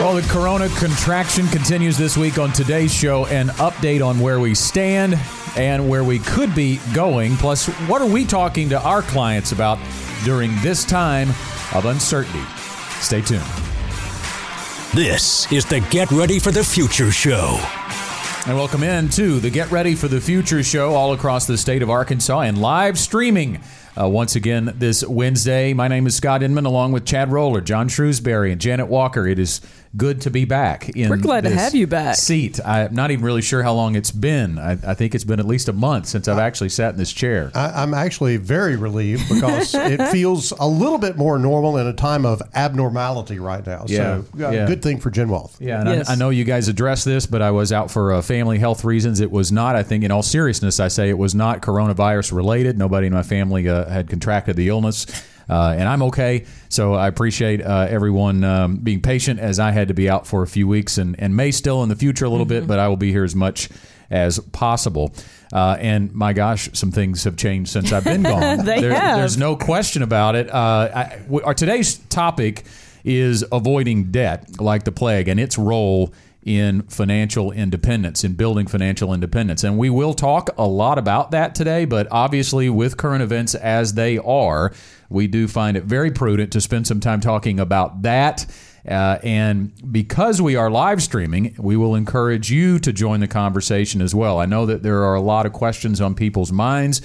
[0.00, 3.26] Well, the corona contraction continues this week on today's show.
[3.26, 5.18] An update on where we stand
[5.56, 7.36] and where we could be going.
[7.36, 9.78] Plus, what are we talking to our clients about
[10.24, 11.30] during this time
[11.74, 12.44] of uncertainty?
[13.00, 13.42] Stay tuned.
[14.94, 17.58] This is the Get Ready for the Future show.
[18.46, 21.82] And welcome in to the Get Ready for the Future show all across the state
[21.82, 23.60] of Arkansas and live streaming
[24.00, 25.72] uh, once again this Wednesday.
[25.72, 29.26] My name is Scott Inman along with Chad Roller, John Shrewsbury, and Janet Walker.
[29.26, 29.60] It is
[29.96, 30.88] good to be back.
[30.90, 32.16] In We're glad to have you back.
[32.16, 32.58] Seat.
[32.64, 34.58] I'm not even really sure how long it's been.
[34.58, 37.12] I, I think it's been at least a month since I've actually sat in this
[37.12, 37.52] chair.
[37.54, 41.92] I, am actually very relieved because it feels a little bit more normal in a
[41.92, 43.84] time of abnormality right now.
[43.86, 44.66] Yeah, so, uh, yeah.
[44.66, 45.56] good thing for Gen Wealth.
[45.60, 46.08] Yeah, and yes.
[46.08, 48.84] I, I, know you guys addressed this, but I was out for uh, family health
[48.84, 49.20] reasons.
[49.20, 52.78] It was not, I think, in all seriousness, I say it was not coronavirus related.
[52.78, 55.06] Nobody in my family uh, had contracted the illness.
[55.48, 56.46] Uh, and I'm okay.
[56.68, 60.42] So I appreciate uh, everyone um, being patient as I had to be out for
[60.42, 62.60] a few weeks and, and may still in the future a little mm-hmm.
[62.60, 63.68] bit, but I will be here as much
[64.10, 65.14] as possible.
[65.52, 68.40] Uh, and my gosh, some things have changed since I've been gone.
[68.64, 68.80] there.
[68.80, 70.52] There's no question about it.
[70.52, 72.64] Uh, I, our today's topic
[73.04, 76.12] is avoiding debt like the plague and its role
[76.44, 79.64] in financial independence, in building financial independence.
[79.64, 83.94] And we will talk a lot about that today, but obviously, with current events as
[83.94, 84.72] they are,
[85.08, 88.46] we do find it very prudent to spend some time talking about that.
[88.86, 94.02] Uh, and because we are live streaming, we will encourage you to join the conversation
[94.02, 94.38] as well.
[94.38, 97.00] I know that there are a lot of questions on people's minds.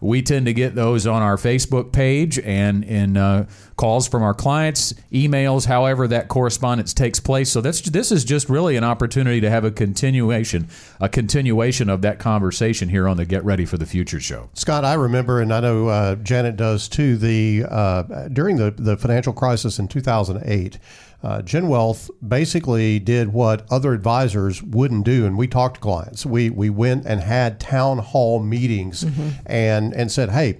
[0.00, 4.34] We tend to get those on our Facebook page and in uh, calls from our
[4.34, 7.50] clients, emails, however that correspondence takes place.
[7.50, 10.68] So that's this is just really an opportunity to have a continuation,
[11.00, 14.50] a continuation of that conversation here on the Get Ready for the Future show.
[14.54, 17.16] Scott, I remember, and I know uh, Janet does too.
[17.16, 20.78] The uh, during the the financial crisis in 2008
[21.22, 26.24] uh, Gen Wealth basically did what other advisors wouldn't do, and we talked to clients.
[26.24, 29.30] We we went and had town hall meetings mm-hmm.
[29.46, 30.58] and and said, hey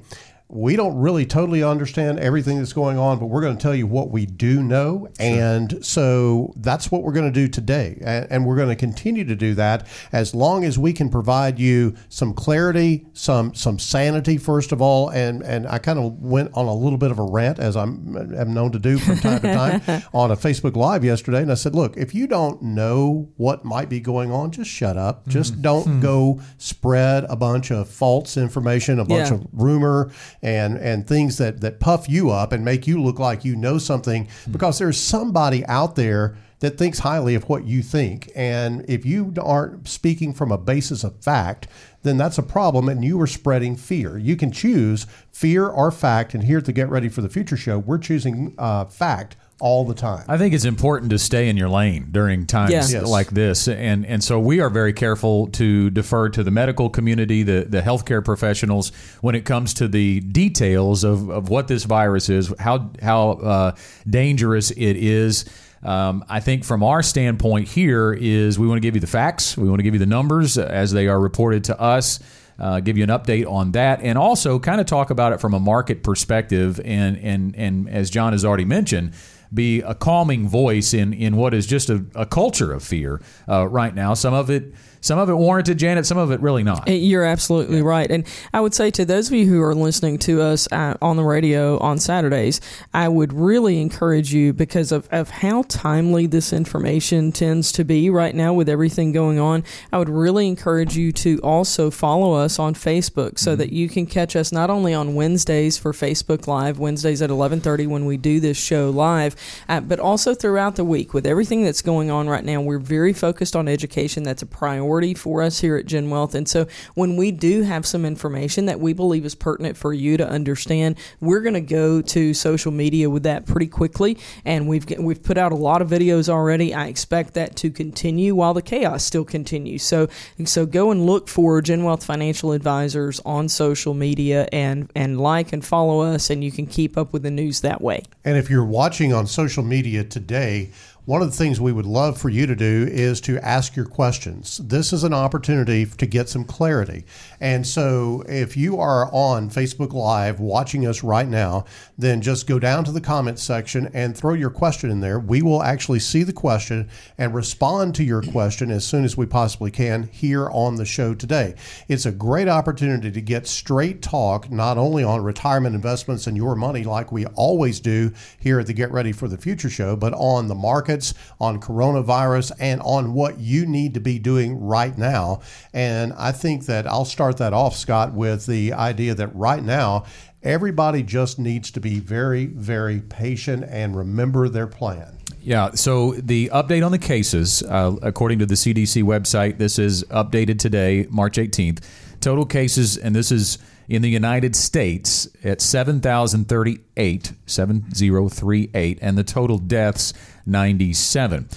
[0.50, 3.86] we don't really totally understand everything that's going on, but we're going to tell you
[3.86, 5.08] what we do know.
[5.18, 5.26] Sure.
[5.26, 7.98] And so that's what we're going to do today.
[8.02, 11.94] And we're going to continue to do that as long as we can provide you
[12.08, 15.10] some clarity, some some sanity, first of all.
[15.10, 18.16] And, and I kind of went on a little bit of a rant, as I'm,
[18.16, 21.42] I'm known to do from time to time, on a Facebook Live yesterday.
[21.42, 24.96] And I said, look, if you don't know what might be going on, just shut
[24.96, 25.28] up.
[25.28, 25.62] Just mm-hmm.
[25.62, 26.00] don't mm-hmm.
[26.00, 29.34] go spread a bunch of false information, a bunch yeah.
[29.34, 30.10] of rumor
[30.42, 33.78] and and things that that puff you up and make you look like you know
[33.78, 34.52] something mm-hmm.
[34.52, 39.32] because there's somebody out there that thinks highly of what you think and if you
[39.42, 41.66] aren't speaking from a basis of fact
[42.02, 46.34] then that's a problem and you are spreading fear you can choose fear or fact
[46.34, 49.84] and here at the get ready for the future show we're choosing uh, fact all
[49.84, 50.24] the time.
[50.28, 52.86] I think it's important to stay in your lane during times yeah.
[53.00, 53.08] yes.
[53.08, 57.42] like this, and and so we are very careful to defer to the medical community,
[57.42, 62.28] the the healthcare professionals when it comes to the details of, of what this virus
[62.28, 63.74] is, how how uh,
[64.08, 65.44] dangerous it is.
[65.82, 69.56] Um, I think from our standpoint here is we want to give you the facts,
[69.56, 72.20] we want to give you the numbers as they are reported to us.
[72.58, 75.54] Uh, give you an update on that, and also kind of talk about it from
[75.54, 76.80] a market perspective.
[76.84, 79.12] And and and as John has already mentioned,
[79.54, 83.68] be a calming voice in, in what is just a, a culture of fear uh,
[83.68, 84.14] right now.
[84.14, 86.06] Some of it some of it warranted, Janet.
[86.06, 86.88] Some of it really not.
[86.88, 87.84] You're absolutely yeah.
[87.84, 88.10] right.
[88.10, 91.16] And I would say to those of you who are listening to us uh, on
[91.16, 92.60] the radio on Saturdays,
[92.92, 98.10] I would really encourage you because of, of how timely this information tends to be
[98.10, 99.64] right now with everything going on.
[99.92, 103.58] I would really encourage you to also follow us on Facebook so mm-hmm.
[103.60, 107.86] that you can catch us not only on Wednesdays for Facebook Live, Wednesdays at 11:30
[107.86, 109.36] when we do this show live,
[109.68, 112.60] uh, but also throughout the week with everything that's going on right now.
[112.60, 114.22] We're very focused on education.
[114.22, 116.34] That's a priority priority for us here at Gen Wealth.
[116.34, 120.16] And so when we do have some information that we believe is pertinent for you
[120.16, 124.16] to understand, we're going to go to social media with that pretty quickly.
[124.46, 126.72] And we've we've put out a lot of videos already.
[126.72, 129.82] I expect that to continue while the chaos still continues.
[129.82, 130.08] So
[130.44, 135.52] so go and look for Gen Wealth Financial Advisors on social media and and like
[135.52, 138.04] and follow us, and you can keep up with the news that way.
[138.24, 140.70] And if you're watching on social media today,
[141.08, 143.86] one of the things we would love for you to do is to ask your
[143.86, 144.58] questions.
[144.58, 147.06] This is an opportunity to get some clarity.
[147.40, 151.64] And so if you are on Facebook Live watching us right now,
[151.96, 155.18] then just go down to the comments section and throw your question in there.
[155.18, 159.24] We will actually see the question and respond to your question as soon as we
[159.24, 161.54] possibly can here on the show today.
[161.88, 166.54] It's a great opportunity to get straight talk, not only on retirement investments and your
[166.54, 170.12] money, like we always do here at the Get Ready for the Future show, but
[170.12, 170.97] on the market
[171.40, 175.40] on coronavirus, and on what you need to be doing right now.
[175.72, 180.04] And I think that I'll start that off, Scott, with the idea that right now,
[180.42, 185.18] everybody just needs to be very, very patient and remember their plan.
[185.42, 185.70] Yeah.
[185.72, 190.58] So the update on the cases, uh, according to the CDC website, this is updated
[190.58, 191.82] today, March 18th.
[192.20, 199.58] Total cases, and this is in the United States at 7,038, 7038, and the total
[199.58, 200.12] deaths
[200.44, 201.48] 97.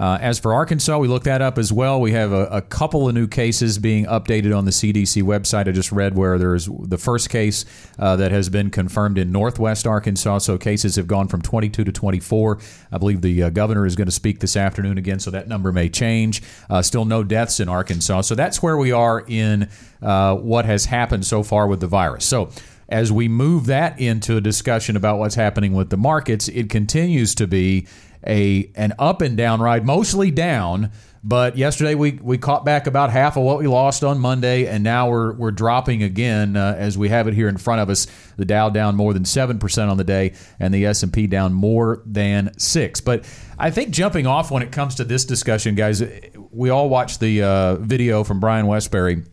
[0.00, 2.00] Uh, as for Arkansas, we looked that up as well.
[2.00, 5.68] We have a, a, couple of new cases being updated on the CDC website.
[5.68, 7.66] I just read where there's the first case
[7.98, 10.38] uh, that has been confirmed in northwest Arkansas.
[10.38, 12.58] So cases have gone from 22 to 24.
[12.90, 15.70] I believe the uh, governor is going to speak this afternoon again, so that number
[15.70, 16.42] may change.
[16.70, 18.22] Uh, still no deaths in Arkansas.
[18.22, 19.68] So that's where we are in
[20.00, 22.24] uh, what has happened so far with the virus.
[22.24, 22.48] So
[22.88, 27.34] as we move that into a discussion about what's happening with the markets, it continues
[27.36, 27.86] to be
[28.26, 30.90] a an up and down ride, mostly down.
[31.22, 34.82] But yesterday we, we caught back about half of what we lost on Monday, and
[34.82, 38.06] now we're we're dropping again uh, as we have it here in front of us.
[38.38, 41.26] The Dow down more than seven percent on the day, and the S and P
[41.26, 43.02] down more than six.
[43.02, 43.28] But
[43.58, 46.02] I think jumping off when it comes to this discussion, guys,
[46.50, 49.24] we all watched the uh, video from Brian Wesbury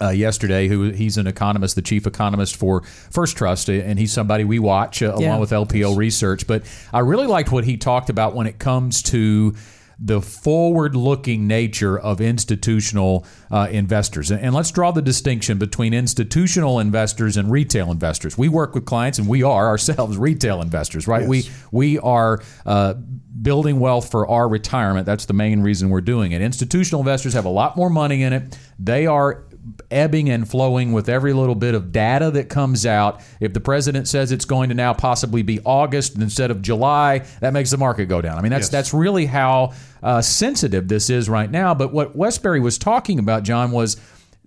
[0.00, 4.44] uh, yesterday, who he's an economist, the chief economist for First Trust, and he's somebody
[4.44, 6.46] we watch uh, along with LPL Research.
[6.46, 6.62] But
[6.92, 9.54] I really liked what he talked about when it comes to
[10.02, 14.30] the forward looking nature of institutional uh, investors.
[14.30, 18.38] And, and, let's draw the distinction between institutional investors and retail investors.
[18.38, 21.28] We work with clients and we are ourselves retail investors, right?
[21.28, 21.28] Yes.
[21.28, 22.94] We, we are uh,
[23.42, 25.04] building wealth for our retirement.
[25.04, 26.40] That's the main reason we're doing it.
[26.40, 28.58] Institutional investors have a lot more money in it.
[28.78, 29.44] They are
[29.90, 33.22] ebbing and flowing with every little bit of data that comes out.
[33.40, 37.52] If the president says it's going to now possibly be August instead of July, that
[37.52, 38.38] makes the market go down.
[38.38, 38.70] I mean, that's yes.
[38.70, 39.72] that's really how
[40.02, 41.74] uh, sensitive this is right now.
[41.74, 43.96] But what Wesbury was talking about, John, was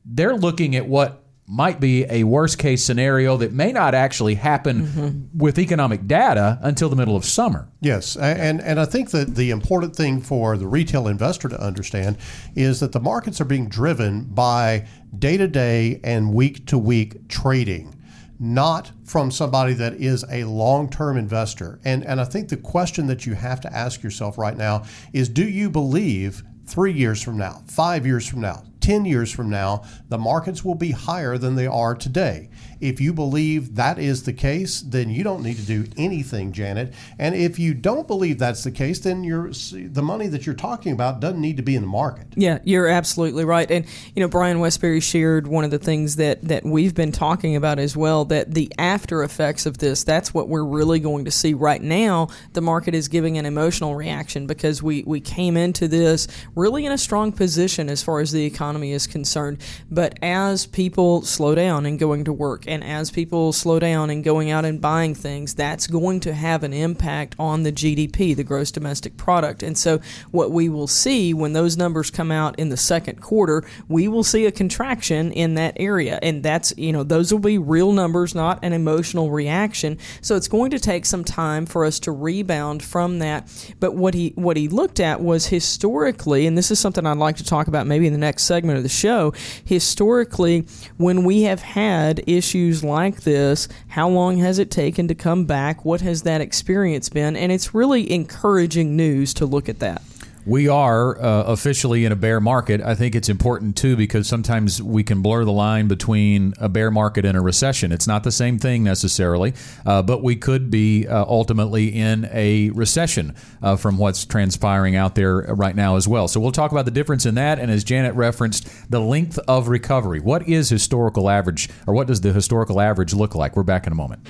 [0.06, 4.88] they're looking at what might be a worst case scenario that may not actually happen
[4.88, 5.38] mm-hmm.
[5.38, 7.68] with economic data until the middle of summer.
[7.82, 12.18] Yes, and and I think that the important thing for the retail investor to understand
[12.56, 14.88] is that the markets are being driven by
[15.18, 18.00] day to day and week to week trading
[18.40, 21.80] not from somebody that is a long-term investor.
[21.86, 25.30] And and I think the question that you have to ask yourself right now is
[25.30, 29.82] do you believe 3 years from now, 5 years from now, 10 years from now,
[30.10, 32.50] the markets will be higher than they are today.
[32.82, 36.94] If you believe that is the case, then you don't need to do anything, Janet.
[37.18, 40.92] And if you don't believe that's the case, then you're, the money that you're talking
[40.92, 42.28] about doesn't need to be in the market.
[42.36, 43.72] Yeah, you're absolutely right.
[43.72, 43.86] And,
[44.16, 47.80] you know, Brian Wesbury shared one of the things that, that we've been talking about
[47.80, 51.54] as well that the after effects of this, that's what we're really going to see
[51.54, 52.28] right now.
[52.52, 56.92] The market is giving an emotional reaction because we, we came into this really in
[56.92, 59.60] a strong position as far as the economy is concerned.
[59.92, 64.24] But as people slow down and going to work, and as people slow down and
[64.24, 68.44] going out and buying things, that's going to have an impact on the GDP, the
[68.44, 69.64] gross domestic product.
[69.64, 70.00] And so,
[70.32, 74.24] what we will see when those numbers come out in the second quarter, we will
[74.24, 76.20] see a contraction in that area.
[76.22, 79.98] And that's, you know, those will be real numbers, not an emotional reaction.
[80.22, 83.48] So, it's going to take some time for us to rebound from that.
[83.80, 87.38] But what he what he looked at was historically, and this is something I'd like
[87.38, 89.34] to talk about maybe in the next segment of the show,
[89.66, 90.68] historically,
[90.98, 95.86] when we have had issues like this, how long has it taken to come back?
[95.86, 97.36] What has that experience been?
[97.36, 100.02] And it's really encouraging news to look at that.
[100.46, 102.82] We are uh, officially in a bear market.
[102.82, 106.92] I think it's important too because sometimes we can blur the line between a bear
[106.92, 107.94] market and a recession.
[107.94, 109.54] It's not the same thing necessarily,
[109.86, 115.16] uh, but we could be uh, ultimately in a recession uh, from what's transpiring out
[115.16, 116.28] there right now as well.
[116.28, 117.58] So we'll talk about the difference in that.
[117.58, 120.20] And as Janet referenced, the length of recovery.
[120.20, 123.56] What is historical average, or what does the historical average look like?
[123.56, 124.28] We're back in a moment.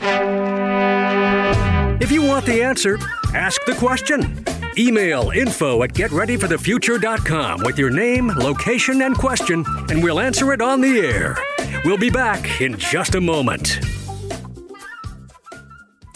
[2.03, 2.99] If you want the answer,
[3.33, 4.43] ask the question.
[4.77, 10.81] Email info at getreadyforthefuture.com with your name, location, and question, and we'll answer it on
[10.81, 11.37] the air.
[11.85, 13.79] We'll be back in just a moment.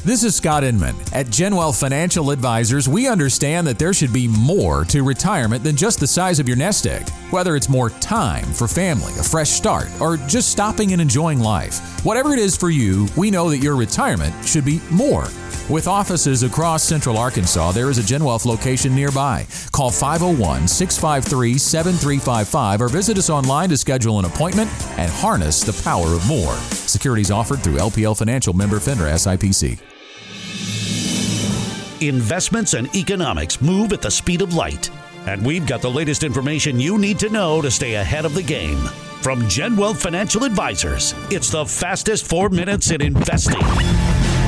[0.04, 0.96] This is Scott Inman.
[1.14, 6.02] At GenWealth Financial Advisors, we understand that there should be more to retirement than just
[6.02, 7.08] the size of your nest egg.
[7.32, 12.04] Whether it's more time for family, a fresh start, or just stopping and enjoying life.
[12.06, 15.28] Whatever it is for you, we know that your retirement should be more.
[15.70, 19.46] With offices across central Arkansas, there is a Genwealth location nearby.
[19.74, 25.74] Call 501 653 7355 or visit us online to schedule an appointment and harness the
[25.84, 26.54] power of more.
[26.72, 29.78] Securities offered through LPL Financial member FINRA SIPC.
[32.00, 34.90] Investments and economics move at the speed of light.
[35.26, 38.44] And we've got the latest information you need to know to stay ahead of the
[38.44, 38.78] game.
[39.22, 43.60] From Genwealth Financial Advisors, it's the fastest four minutes in investing.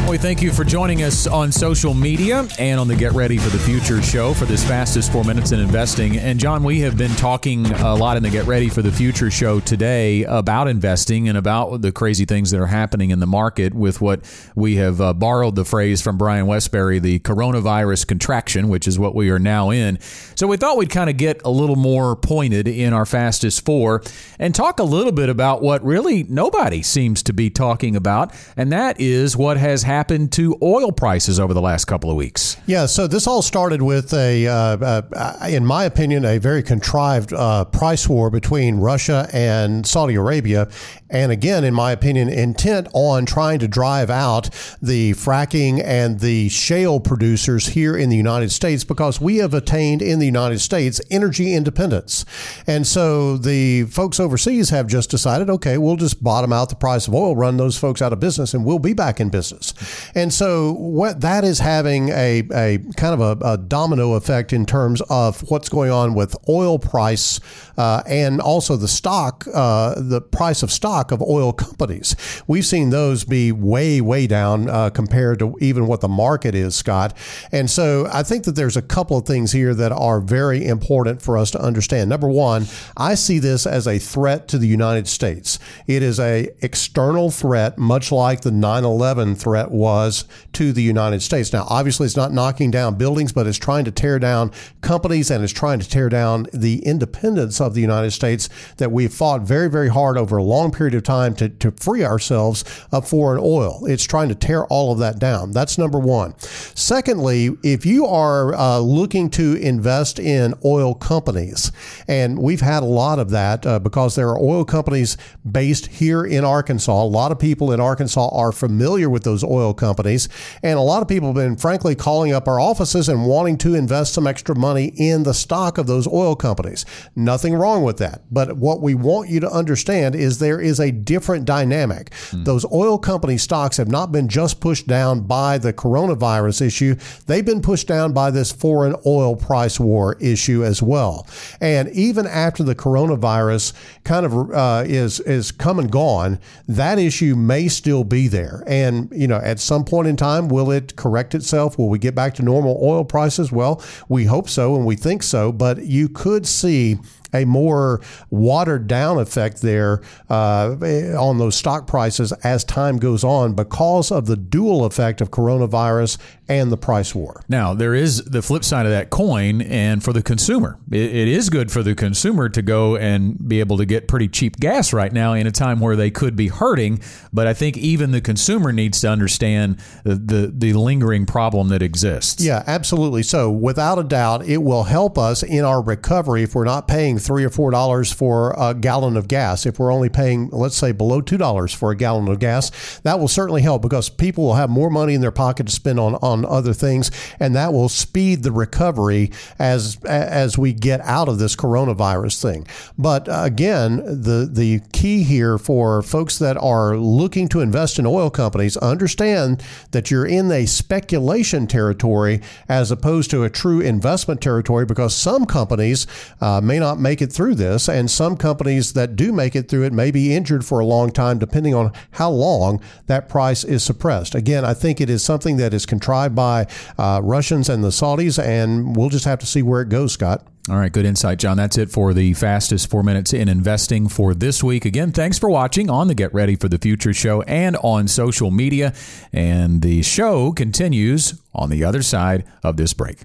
[0.07, 3.49] We thank you for joining us on social media and on the Get Ready for
[3.49, 6.17] the Future show for this fastest four minutes in investing.
[6.17, 9.29] And John, we have been talking a lot in the Get Ready for the Future
[9.29, 13.75] show today about investing and about the crazy things that are happening in the market
[13.75, 14.21] with what
[14.55, 19.13] we have uh, borrowed the phrase from Brian Wesbury, the coronavirus contraction, which is what
[19.13, 19.99] we are now in.
[20.33, 24.01] So we thought we'd kind of get a little more pointed in our fastest four
[24.39, 28.71] and talk a little bit about what really nobody seems to be talking about, and
[28.71, 32.57] that is what has happened to oil prices over the last couple of weeks?
[32.67, 37.33] Yeah, so this all started with a, uh, uh, in my opinion, a very contrived
[37.33, 40.69] uh, price war between Russia and Saudi Arabia.
[41.09, 44.49] And again, in my opinion, intent on trying to drive out
[44.81, 50.01] the fracking and the shale producers here in the United States because we have attained
[50.01, 52.25] in the United States energy independence.
[52.67, 57.07] And so the folks overseas have just decided, okay, we'll just bottom out the price
[57.07, 59.73] of oil, run those folks out of business, and we'll be back in business.
[60.13, 64.65] And so what that is having a, a kind of a, a domino effect in
[64.65, 67.39] terms of what's going on with oil price
[67.77, 72.15] uh, and also the stock, uh, the price of stock of oil companies.
[72.47, 76.75] We've seen those be way, way down uh, compared to even what the market is,
[76.75, 77.15] Scott.
[77.51, 81.21] And so I think that there's a couple of things here that are very important
[81.21, 82.09] for us to understand.
[82.09, 82.65] Number one,
[82.97, 85.59] I see this as a threat to the United States.
[85.87, 91.53] It is a external threat, much like the 9/11 threat was to the United States.
[91.53, 94.51] Now, obviously, it's not knocking down buildings, but it's trying to tear down
[94.81, 99.13] companies and it's trying to tear down the independence of the United States that we've
[99.13, 103.07] fought very, very hard over a long period of time to, to free ourselves of
[103.07, 103.85] foreign oil.
[103.85, 105.51] It's trying to tear all of that down.
[105.51, 106.37] That's number one.
[106.39, 111.71] Secondly, if you are uh, looking to invest in oil companies,
[112.07, 115.17] and we've had a lot of that uh, because there are oil companies
[115.49, 116.91] based here in Arkansas.
[116.91, 120.29] A lot of people in Arkansas are familiar with those oil companies.
[120.63, 123.75] And a lot of people have been, frankly, calling up our offices and wanting to
[123.75, 126.85] invest some extra money in the stock of those oil companies.
[127.15, 128.21] Nothing wrong with that.
[128.31, 132.09] But what we want you to understand is there is a different dynamic.
[132.31, 132.45] Mm.
[132.45, 136.95] Those oil company stocks have not been just pushed down by the coronavirus issue,
[137.27, 141.27] they've been pushed down by this foreign oil price war issue as well.
[141.61, 147.35] And even after the coronavirus kind of uh, is, is come and gone, that issue
[147.35, 148.63] may still be there.
[148.67, 151.77] And, you know, at some point in time, will it correct itself?
[151.77, 153.51] Will we get back to normal oil prices?
[153.51, 156.97] Well, we hope so and we think so, but you could see
[157.33, 160.75] a more watered down effect there uh,
[161.17, 166.17] on those stock prices as time goes on because of the dual effect of coronavirus
[166.49, 167.43] and the price war.
[167.47, 171.27] Now, there is the flip side of that coin, and for the consumer, it, it
[171.27, 174.91] is good for the consumer to go and be able to get pretty cheap gas
[174.91, 177.01] right now in a time where they could be hurting.
[177.31, 181.83] But I think even the consumer needs to understand the, the, the lingering problem that
[181.83, 182.43] exists.
[182.43, 183.21] Yeah, absolutely.
[183.21, 187.18] So, without a doubt, it will help us in our recovery if we're not paying
[187.19, 189.65] three or four dollars for a gallon of gas.
[189.65, 193.19] If we're only paying, let's say, below two dollars for a gallon of gas, that
[193.19, 196.15] will certainly help because people will have more money in their pocket to spend on
[196.15, 201.39] on other things, and that will speed the recovery as as we get out of
[201.39, 202.67] this coronavirus thing.
[202.97, 208.29] But again, the the key here for folks that are looking to invest in oil
[208.29, 214.85] companies, understand that you're in a speculation territory as opposed to a true investment territory
[214.85, 216.07] because some companies
[216.41, 219.83] uh, may not make it through this, and some companies that do make it through
[219.83, 223.83] it may be injured for a long time, depending on how long that price is
[223.83, 224.35] suppressed.
[224.35, 228.41] Again, I think it is something that is contrived by uh, Russians and the Saudis,
[228.41, 230.45] and we'll just have to see where it goes, Scott.
[230.69, 231.57] All right, good insight, John.
[231.57, 234.85] That's it for the fastest four minutes in investing for this week.
[234.85, 238.51] Again, thanks for watching on the Get Ready for the Future show and on social
[238.51, 238.93] media.
[239.33, 243.17] And the show continues on the other side of this break.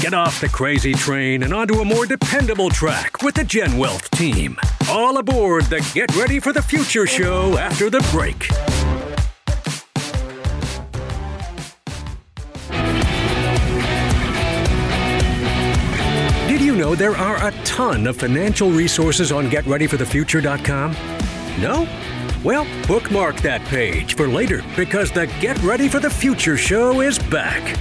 [0.00, 4.08] Get off the crazy train and onto a more dependable track with the Gen Wealth
[4.12, 4.56] team.
[4.88, 8.48] All aboard the Get Ready for the Future show after the break.
[16.48, 20.92] Did you know there are a ton of financial resources on GetReadyForTheFuture.com?
[21.60, 21.88] No?
[22.44, 27.18] Well, bookmark that page for later because the Get Ready for the Future show is
[27.18, 27.76] back.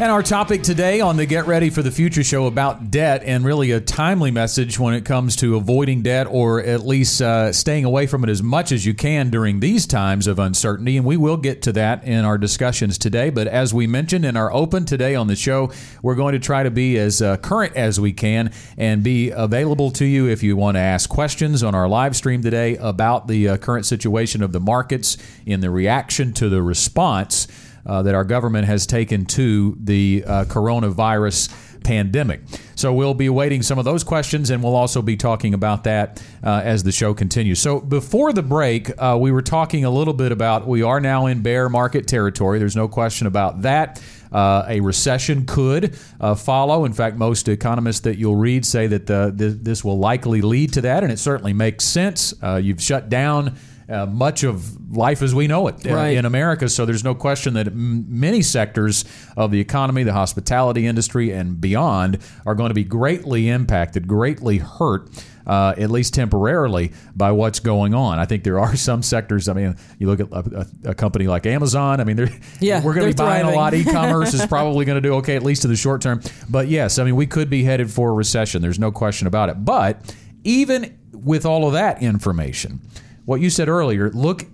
[0.00, 3.44] And our topic today on the Get Ready for the Future show about debt and
[3.44, 7.84] really a timely message when it comes to avoiding debt or at least uh, staying
[7.84, 10.96] away from it as much as you can during these times of uncertainty.
[10.98, 13.30] And we will get to that in our discussions today.
[13.30, 16.62] But as we mentioned in our open today on the show, we're going to try
[16.62, 20.56] to be as uh, current as we can and be available to you if you
[20.56, 24.52] want to ask questions on our live stream today about the uh, current situation of
[24.52, 27.48] the markets in the reaction to the response
[27.88, 31.52] uh, that our government has taken to the uh, coronavirus
[31.82, 32.40] pandemic.
[32.74, 36.22] So we'll be awaiting some of those questions, and we'll also be talking about that
[36.44, 37.60] uh, as the show continues.
[37.60, 41.26] So before the break, uh, we were talking a little bit about we are now
[41.26, 42.58] in bear market territory.
[42.58, 44.02] There's no question about that.
[44.30, 46.84] Uh, a recession could uh, follow.
[46.84, 50.82] In fact, most economists that you'll read say that the, this will likely lead to
[50.82, 52.34] that, and it certainly makes sense.
[52.42, 53.56] Uh, you've shut down
[53.88, 56.16] uh, much of life as we know it uh, Right.
[56.16, 56.68] in America.
[56.68, 59.04] So there's no question that m- many sectors
[59.36, 64.58] of the economy, the hospitality industry, and beyond are going to be greatly impacted, greatly
[64.58, 65.08] hurt.
[65.46, 68.18] Uh, at least temporarily, by what's going on.
[68.18, 69.48] I think there are some sectors.
[69.48, 72.02] I mean, you look at a, a, a company like Amazon.
[72.02, 72.28] I mean, they're,
[72.60, 73.58] Yeah, we're going to be they're buying a thriving.
[73.58, 73.72] lot.
[73.96, 76.20] E-commerce is probably going to do okay, at least in the short term.
[76.50, 78.60] But yes, I mean, we could be headed for a recession.
[78.60, 79.64] There's no question about it.
[79.64, 80.14] But
[80.44, 82.80] even with all of that information,
[83.28, 84.46] what you said earlier, look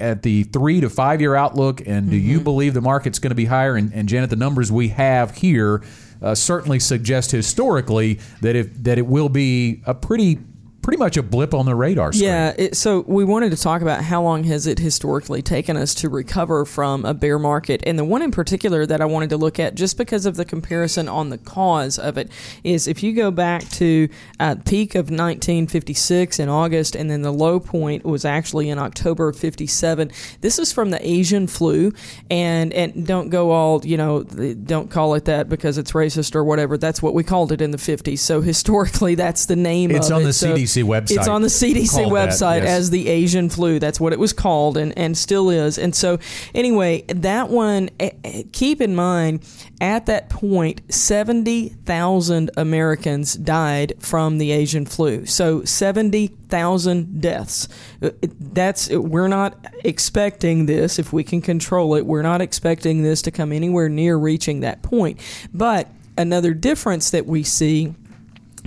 [0.00, 2.30] at the three to five year outlook, and do Mm-hmm.
[2.30, 3.76] you believe the market's going to be higher?
[3.76, 5.82] And, and Janet, the numbers we have here
[6.22, 10.38] uh, certainly suggest historically that if that it will be a pretty
[10.84, 12.28] pretty much a blip on the radar screen.
[12.28, 15.94] Yeah, it, so we wanted to talk about how long has it historically taken us
[15.96, 19.38] to recover from a bear market, and the one in particular that I wanted to
[19.38, 22.30] look at, just because of the comparison on the cause of it,
[22.62, 27.32] is if you go back to uh, peak of 1956 in August, and then the
[27.32, 30.10] low point was actually in October of 57.
[30.42, 31.92] This is from the Asian flu,
[32.30, 36.44] and and don't go all you know, don't call it that because it's racist or
[36.44, 36.76] whatever.
[36.76, 38.18] That's what we called it in the 50s.
[38.18, 39.90] So historically, that's the name.
[39.90, 40.26] It's of on it.
[40.26, 41.18] the So CDC website.
[41.18, 42.68] It's on the CDC Called that, website yes.
[42.68, 43.78] as the Asian flu.
[43.78, 45.78] That's what it was called, and, and still is.
[45.78, 46.18] And so,
[46.54, 47.90] anyway, that one.
[48.00, 49.40] eh, eh, Keep in mind,
[49.80, 55.26] at that point, seventy thousand Americans died from the Asian flu.
[55.26, 57.68] So seventy thousand deaths.
[58.02, 58.10] Uh,
[58.40, 60.98] That's we're not expecting this.
[60.98, 64.82] If we can control it, we're not expecting this to come anywhere near reaching that
[64.82, 65.20] point.
[65.52, 67.94] But another difference that we see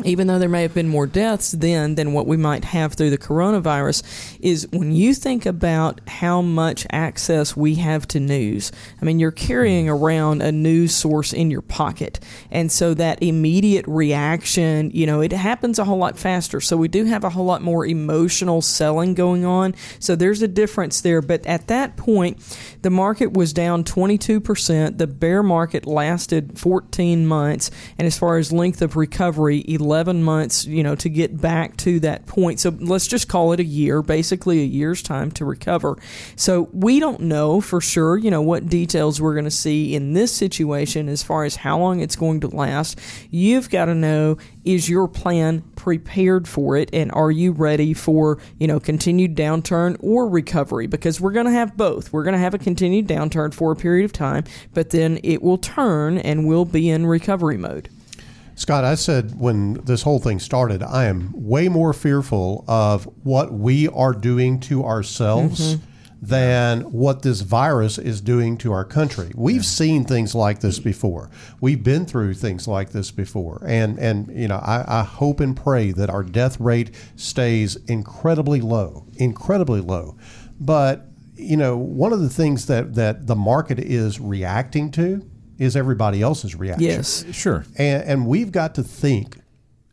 [0.06, 3.10] even though there may have been more deaths then than what we might have through
[3.10, 8.72] the coronavirus, is when you think about how much access we have to news.
[9.02, 10.00] I mean, you're carrying mm.
[10.00, 12.20] around a news source in your pocket.
[12.52, 16.62] And so that immediate reaction, you know, it happens a whole lot faster.
[16.62, 19.74] So we do have a whole lot more emotional selling going on.
[20.00, 21.24] So there's a difference there.
[21.24, 22.38] But at that point,
[22.84, 25.00] the market was down 22%.
[25.00, 27.72] The bear market lasted 14 months.
[27.98, 29.87] And as far as length of recovery, 11
[30.24, 32.60] months, you know, to get back to that point.
[32.60, 35.98] So let's just call it a year, basically a year's time to recover.
[36.36, 40.14] So we don't know for sure, you know, what details we're going to see in
[40.14, 43.00] this situation as far as how long it's going to last.
[43.32, 48.38] You've got to know is your plan prepared for it and are you ready for,
[48.60, 52.12] you know, continued downturn or recovery because we're going to have both.
[52.12, 55.42] We're going to have a continued downturn for a period of time, but then it
[55.42, 57.90] will turn and we'll be in recovery mode.
[58.58, 63.54] Scott, I said when this whole thing started, I am way more fearful of what
[63.54, 65.86] we are doing to ourselves mm-hmm.
[66.24, 69.32] than what this virus is doing to our country.
[69.36, 71.30] We've seen things like this before.
[71.62, 73.62] We've been through things like this before.
[73.64, 78.60] And and you know, I, I hope and pray that our death rate stays incredibly
[78.60, 80.18] low, incredibly low.
[80.60, 85.76] But you know, one of the things that, that the market is reacting to is
[85.76, 86.86] everybody else's reaction.
[86.86, 87.26] Yes.
[87.32, 87.66] Sure.
[87.78, 89.38] And, and we've got to think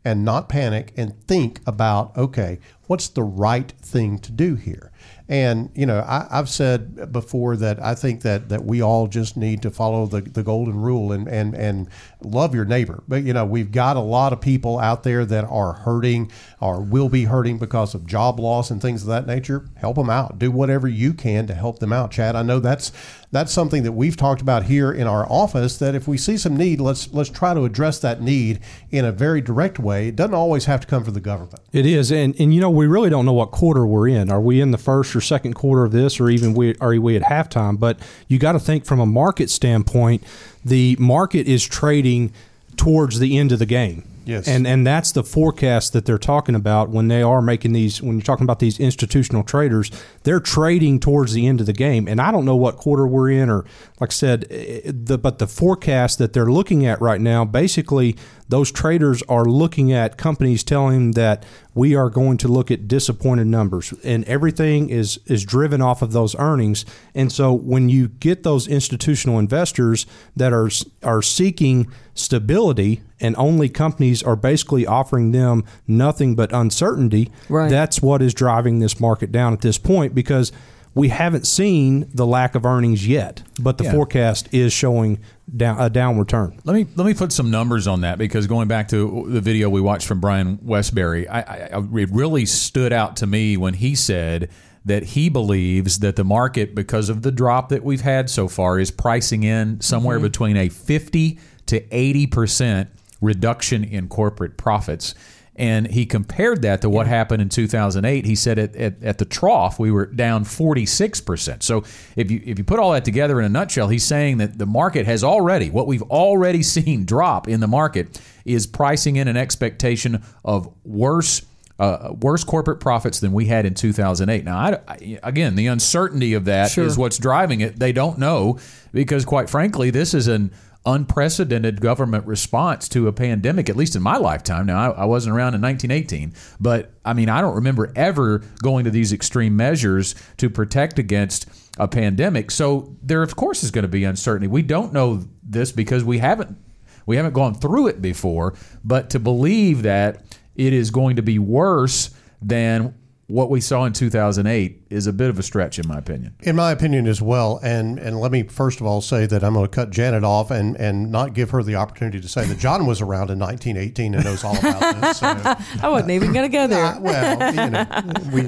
[0.05, 4.91] and not panic and think about okay, what's the right thing to do here?
[5.27, 9.35] And you know, I, I've said before that I think that that we all just
[9.35, 11.89] need to follow the, the golden rule and, and and
[12.25, 13.03] love your neighbor.
[13.07, 16.81] But you know, we've got a lot of people out there that are hurting or
[16.81, 19.69] will be hurting because of job loss and things of that nature.
[19.75, 20.39] Help them out.
[20.39, 22.35] Do whatever you can to help them out, Chad.
[22.35, 22.91] I know that's
[23.31, 25.77] that's something that we've talked about here in our office.
[25.77, 28.59] That if we see some need, let's let's try to address that need
[28.91, 30.07] in a very direct way.
[30.07, 31.59] It doesn't always have to come from the government.
[31.71, 34.31] It is, and and you know we really don't know what quarter we're in.
[34.31, 37.15] Are we in the first or second quarter of this, or even we are we
[37.15, 37.79] at halftime?
[37.79, 40.23] But you got to think from a market standpoint.
[40.65, 42.33] The market is trading
[42.75, 44.03] towards the end of the game.
[44.25, 44.47] Yes.
[44.47, 48.15] And and that's the forecast that they're talking about when they are making these when
[48.15, 49.91] you're talking about these institutional traders,
[50.23, 52.07] they're trading towards the end of the game.
[52.07, 53.65] And I don't know what quarter we're in or
[53.99, 58.17] like I said, eh, the but the forecast that they're looking at right now, basically
[58.47, 62.87] those traders are looking at companies telling them that we are going to look at
[62.87, 68.07] disappointed numbers and everything is is driven off of those earnings and so when you
[68.07, 70.69] get those institutional investors that are
[71.03, 77.69] are seeking stability and only companies are basically offering them nothing but uncertainty Right.
[77.69, 80.51] that's what is driving this market down at this point because
[80.93, 83.91] we haven't seen the lack of earnings yet but the Yeah.
[83.93, 85.19] forecast is showing
[85.55, 88.67] down a downward turn Let me let me put some numbers on that because going
[88.67, 92.91] back to the video we watched from Brian Wesbury, I, I, I- it really stood
[92.91, 94.49] out to me when he said
[94.85, 98.79] that he believes that the market, because of the drop that we've had so far,
[98.79, 100.25] is pricing in somewhere mm-hmm.
[100.27, 102.89] between a fifty to eighty percent
[103.25, 105.15] reduction in corporate profits.
[105.57, 108.25] And he compared that to what happened in 2008.
[108.25, 110.43] He said at, at, at the trough, we were down
[110.89, 111.63] 46%.
[111.63, 111.83] So
[112.17, 114.65] if you, if you put all that together in a nutshell, he's saying that the
[114.65, 119.37] market has already, what we've already seen drop in the market is pricing in an
[119.37, 121.41] expectation of worse.
[121.77, 124.45] Uh, worse corporate profits than we had in 2008.
[124.45, 126.89] Now, I, I- again, the uncertainty of that is Sure.
[126.95, 127.77] what's driving it.
[127.77, 128.59] They don't know
[128.93, 130.51] because, quite frankly, this is an
[130.85, 134.65] unprecedented government response to a pandemic, at least in my lifetime.
[134.65, 138.85] Now, I, I wasn't around in 1918, but I mean, I don't remember ever going
[138.85, 142.51] to these extreme measures to protect against a pandemic.
[142.51, 144.47] So there, of course, is going to be uncertainty.
[144.47, 146.57] We don't know this because we haven't
[147.05, 148.55] we haven't gone through it before.
[148.83, 150.23] But to believe that
[150.55, 152.09] it is going to be worse
[152.41, 152.95] than
[153.27, 156.35] what we saw in 2008 is a bit of a stretch, in my opinion.
[156.41, 159.53] In my opinion as well, and and let me first of all say that I'm
[159.55, 162.59] going to cut Janet off and and not give her the opportunity to say that
[162.59, 165.17] John was around in 1918 and knows all about this.
[165.17, 165.25] So,
[165.81, 166.85] I wasn't even going to go there.
[166.85, 167.85] uh, well, you know,
[168.31, 168.43] we,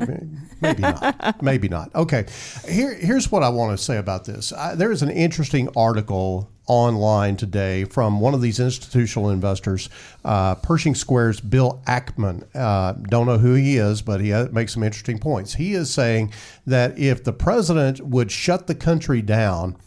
[0.62, 1.94] maybe not, maybe not.
[1.96, 2.28] Okay,
[2.68, 4.54] here here's what I want to say about this.
[4.54, 9.90] I, there is an interesting article online today from one of these institutional investors,
[10.24, 12.48] uh, Pershing Square's Bill Ackman.
[12.54, 15.56] Uh, don't know who he is, but he uh, makes some interesting points.
[15.56, 16.34] He is saying
[16.66, 19.78] that if the president would shut the country down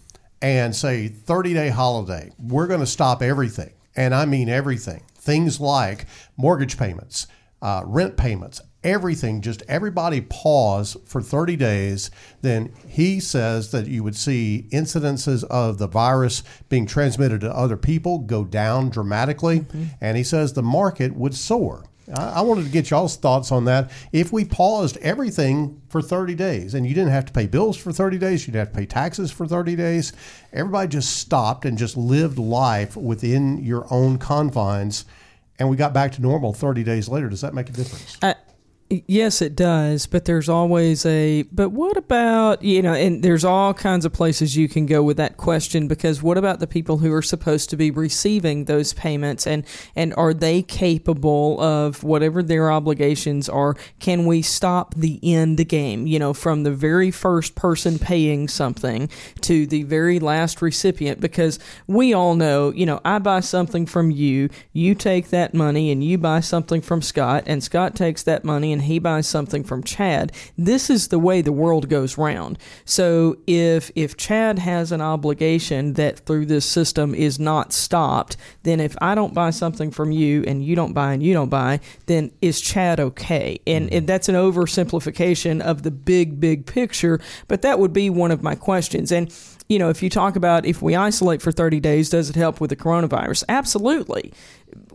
[0.43, 3.73] and say 30 day holiday, we're going to stop everything.
[3.97, 5.03] And I mean everything.
[5.15, 7.27] Things like mortgage payments,
[7.61, 12.11] uh, rent payments, everything, just everybody pause for 30 days,
[12.43, 17.77] then he says that you would see incidences of the virus being transmitted to other
[17.77, 19.61] people go down dramatically.
[19.61, 19.85] Mm-hmm.
[20.01, 21.85] And he says the market would soar.
[22.15, 23.91] I I wanted to get y'all's thoughts on that.
[24.13, 27.93] If we paused everything for 30 days and you didn't have to pay bills for
[27.93, 30.13] 30 days, you'd have to pay taxes for 30 days,
[30.53, 35.05] everybody just stopped and just lived life within your own confines,
[35.59, 38.17] and we got back to normal 30 days later, does that make a difference?
[38.23, 38.35] I,
[38.91, 41.43] yes, it does, but there's always a.
[41.53, 42.93] But what about you know?
[42.93, 46.59] And there's all kinds of places you can go with that question because what about
[46.61, 51.61] the people who are supposed to be receiving those payments and and are they capable
[51.61, 53.77] of whatever their obligations are?
[54.01, 56.07] Can we stop the end game?
[56.07, 59.09] You know, from the very first person paying something
[59.43, 64.11] to the very last recipient because we all know, you know, I buy something from
[64.11, 68.45] you, you take that money and you buy something from Scott, and Scott takes that
[68.45, 70.33] money and he buys something from Chad.
[70.57, 72.59] This is the way the world goes round.
[72.85, 78.81] So if if Chad has an obligation that through this system is not stopped, then
[78.81, 81.81] if I don't buy something from you and you don't buy and you don't buy,
[82.07, 83.61] then is Chad okay?
[83.67, 88.31] And, and that's an oversimplification of the big big picture, but that would be one
[88.31, 89.13] of my questions.
[89.13, 89.33] And
[89.71, 92.61] you know, if you talk about if we isolate for 30 days, does it help
[92.61, 93.45] with the coronavirus?
[93.49, 94.33] Absolutely.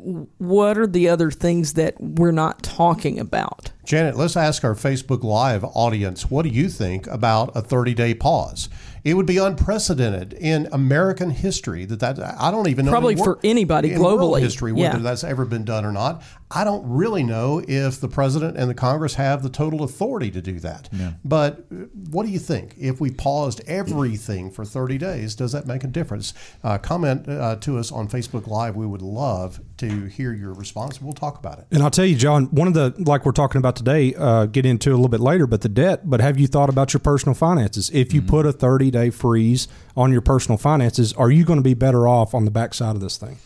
[0.06, 3.72] What are the other things that we're not talking about?
[3.86, 8.14] Janet, let's ask our Facebook Live audience what do you think about a 30 day
[8.14, 8.70] pause?
[9.04, 13.26] It would be unprecedented in American history that that I don't even know Probably wor-
[13.26, 14.42] for anybody globally.
[14.42, 15.04] history whether Yeah.
[15.04, 16.22] that's ever been done or not.
[16.52, 20.42] I don't really know if the president and the Congress have the total authority to
[20.42, 20.90] do that.
[21.24, 22.76] But uh, what do you think?
[22.78, 26.34] If we paused everything for 30 days, does that make a difference?
[26.64, 28.76] Uh, comment uh, to us on Facebook Live.
[28.76, 31.02] We would love to hear your response.
[31.02, 31.66] We'll talk about it.
[31.72, 34.68] And I'll tell you, John, one of the like we're talking about today, uh, get
[34.68, 36.08] into a little bit later, but the debt.
[36.10, 37.90] But have you thought about your personal finances?
[37.90, 41.64] If you put a thirty day freeze on your personal finances, are you going to
[41.64, 43.40] be better off on the backside of this thing?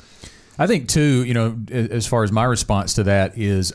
[0.60, 3.74] I think too, you know, as far as my response to that is,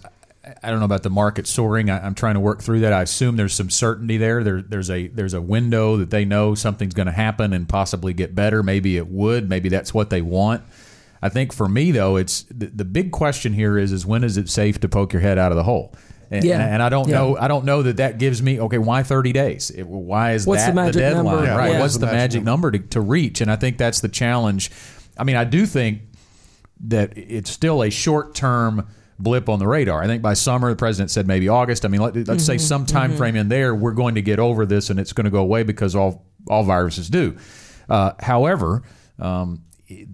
[0.63, 1.89] I don't know about the market soaring.
[1.89, 2.93] I, I'm trying to work through that.
[2.93, 4.45] I assume there's some certainty there.
[4.45, 8.13] There, there's a there's a window that they know something's going to happen and possibly
[8.13, 8.63] get better.
[8.63, 9.49] Maybe it would.
[9.49, 10.63] Maybe that's what they want.
[11.23, 14.37] I think for me though, it's the, the big question here is is when is
[14.37, 15.95] it safe to poke your head out of the hole?
[16.31, 16.61] And, Yeah.
[16.63, 17.15] and I don't Yeah.
[17.19, 17.39] know.
[17.39, 18.77] I don't know that that gives me okay.
[18.77, 19.71] Why thirty days?
[19.71, 21.25] It- why is What's that the magic deadline?
[21.25, 21.45] number?
[21.47, 21.73] Yeah, right.
[21.73, 21.81] Yeah.
[21.81, 23.41] What's the magic number to, to reach?
[23.41, 24.71] And I think that's the challenge.
[25.17, 26.01] I mean, I do think
[26.81, 28.87] that it's still a short term
[29.19, 30.03] blip on the radar.
[30.03, 31.85] I think by summer, the president said maybe August.
[31.85, 34.67] I mean, let, us say some time frame in there, we're going to get over
[34.67, 37.37] this and it's going to go away because all all viruses do.
[37.89, 38.83] Uh, however,
[39.19, 39.63] um,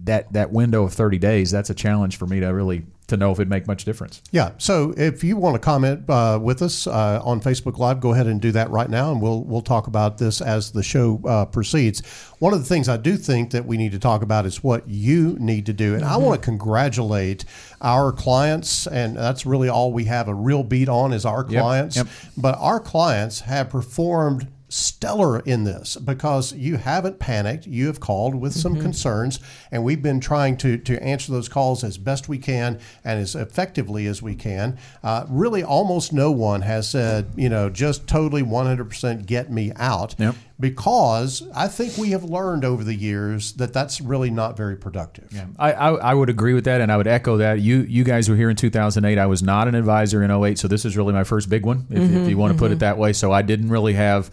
[0.03, 3.31] that that window of 30 days, that's a challenge for me to really to know
[3.31, 4.21] if it'd make much difference.
[4.31, 4.51] Yeah.
[4.57, 8.27] So if you want to comment uh, with us uh, on Facebook Live, go ahead
[8.27, 11.45] and do that right now, and we'll we'll talk about this as the show uh,
[11.45, 12.01] proceeds.
[12.39, 14.87] One of the things I do think that we need to talk about is what
[14.87, 17.45] you need to do, and I want to congratulate
[17.81, 21.97] our clients, and that's really all we have a real beat on is our clients.
[21.97, 22.07] yep.
[22.35, 27.67] But our clients have performed stellar in this because you haven't panicked.
[27.67, 28.83] You have called with some mm-hmm.
[28.83, 33.19] concerns, and we've been trying to, to answer those calls as best we can and
[33.19, 34.77] as effectively as we can.
[35.03, 40.15] Uh, really, almost no one has said, you know, just totally 100% get me out.
[40.17, 40.35] Yep.
[40.57, 45.33] Because I think we have learned over the years that that's really not very productive.
[45.57, 47.59] I, I, I would agree with that, and I would echo that.
[47.59, 49.17] You you guys were here in 2008.
[49.17, 51.87] I was not an advisor in 08, so this is really my first big one,
[51.89, 52.29] if, if mm-hmm.
[52.29, 52.79] you want to put it mm-hmm.
[52.81, 53.11] that way.
[53.11, 54.29] So I didn't really have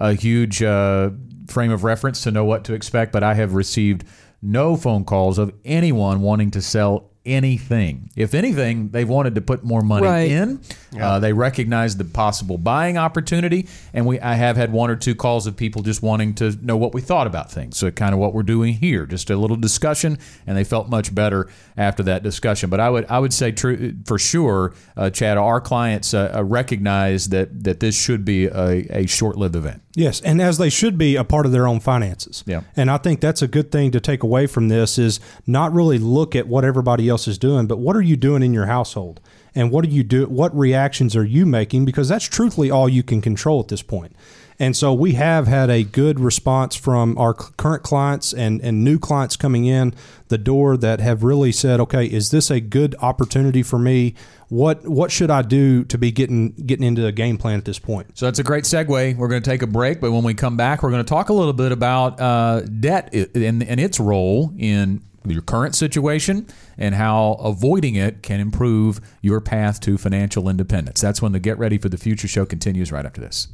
[0.00, 1.10] a huge uh,
[1.46, 4.04] frame of reference to know what to expect, but I have received
[4.42, 8.10] no phone calls of anyone wanting to sell anything.
[8.16, 10.30] If anything, they've wanted to put more money Right.
[10.30, 10.60] in.
[10.98, 15.14] Uh, they recognize the possible buying opportunity, and we I have had one or two
[15.14, 17.76] calls of people just wanting to know what we thought about things.
[17.76, 21.14] So kind of what we're doing here, just a little discussion, and they felt much
[21.14, 22.70] better after that discussion.
[22.70, 26.42] But I would I would say true for sure, uh, Chad, our clients uh, uh,
[26.44, 29.82] recognize that that this should be a, a short lived event.
[29.94, 32.44] Yes, and as they should be a part of their own finances.
[32.46, 32.62] Yeah.
[32.76, 35.98] And I think that's a good thing to take away from this is not really
[35.98, 39.20] look at what everybody else is doing, but what are you doing in your household?
[39.54, 43.02] And what do you do what reactions are you making because that's truthfully all you
[43.02, 44.14] can control at this point.
[44.60, 48.98] And so we have had a good response from our current clients and, and new
[48.98, 49.94] clients coming in
[50.28, 54.14] the door that have really said, okay, is this a good opportunity for me?
[54.48, 57.78] What what should I do to be getting getting into a game plan at this
[57.78, 58.18] point?
[58.18, 59.16] So that's a great segue.
[59.16, 61.30] We're going to take a break, but when we come back, we're going to talk
[61.30, 66.46] a little bit about uh, debt and, and its role in your current situation
[66.78, 71.00] and how avoiding it can improve your path to financial independence.
[71.00, 73.48] That's when the Get Ready for the Future show continues right after this.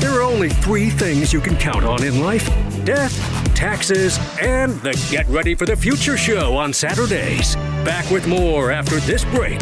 [0.00, 2.46] There are only three things you can count on in life
[2.84, 3.14] death,
[3.54, 7.56] taxes, and the Get Ready for the Future show on Saturdays.
[7.84, 9.60] Back with more after this break.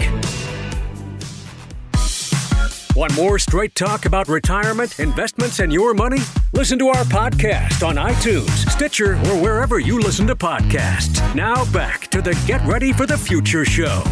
[2.99, 6.19] Want more straight talk about retirement, investments, and your money?
[6.53, 11.23] Listen to our podcast on iTunes, Stitcher, or wherever you listen to podcasts.
[11.33, 14.03] Now back to the Get Ready for the Future show.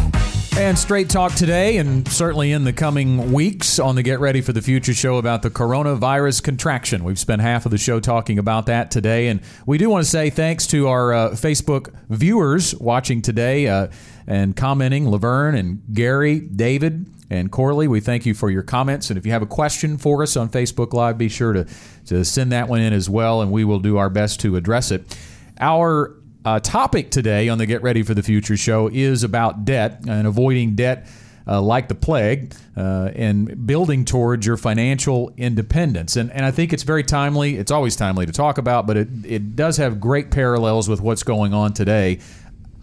[0.55, 4.53] And straight talk today, and certainly in the coming weeks on the Get Ready for
[4.53, 7.03] the Future show about the coronavirus contraction.
[7.03, 9.27] We've spent half of the show talking about that today.
[9.27, 13.89] And we do want to say thanks to our uh, Facebook viewers watching today uh,
[14.27, 17.87] and commenting Laverne and Gary, David, and Corley.
[17.87, 19.09] We thank you for your comments.
[19.09, 21.67] And if you have a question for us on Facebook Live, be sure to,
[22.07, 24.91] to send that one in as well, and we will do our best to address
[24.91, 25.17] it.
[25.59, 30.01] Our uh, topic today on the Get Ready for the Future show is about debt
[30.07, 31.07] and avoiding debt
[31.47, 36.15] uh, like the plague uh, and building towards your financial independence.
[36.17, 37.55] And, and I think it's very timely.
[37.55, 41.23] It's always timely to talk about, but it, it does have great parallels with what's
[41.23, 42.19] going on today.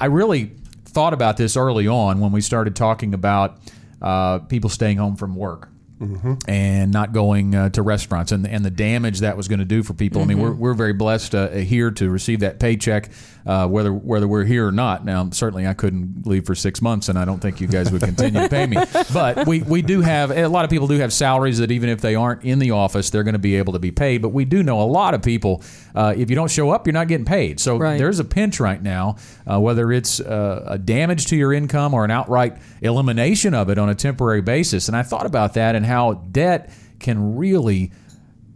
[0.00, 0.52] I really
[0.86, 3.58] thought about this early on when we started talking about
[4.04, 5.70] uh, people staying home from work
[6.48, 9.82] and not going uh, to restaurants and, and the damage that was going to do
[9.82, 10.22] for people.
[10.22, 13.10] I mean, we're, we're very blessed uh, here to receive that paycheck,
[13.46, 15.04] uh, whether whether we're here or not.
[15.04, 18.02] Now, certainly, I couldn't leave for six months, and I don't think you guys would
[18.02, 18.76] continue to pay me.
[19.12, 22.00] But we, we do have a lot of people do have salaries that even if
[22.00, 24.22] they aren't in the office, they're going to be able to be paid.
[24.22, 25.62] But we do know a lot of people.
[25.94, 27.60] Uh, if you don't show up, you're not getting paid.
[27.60, 27.98] So Right.
[27.98, 32.04] there's a pinch right now, uh, whether it's uh, a damage to your income or
[32.04, 34.88] an outright elimination of it on a temporary basis.
[34.88, 35.93] And I thought about that and how
[36.32, 37.92] debt can really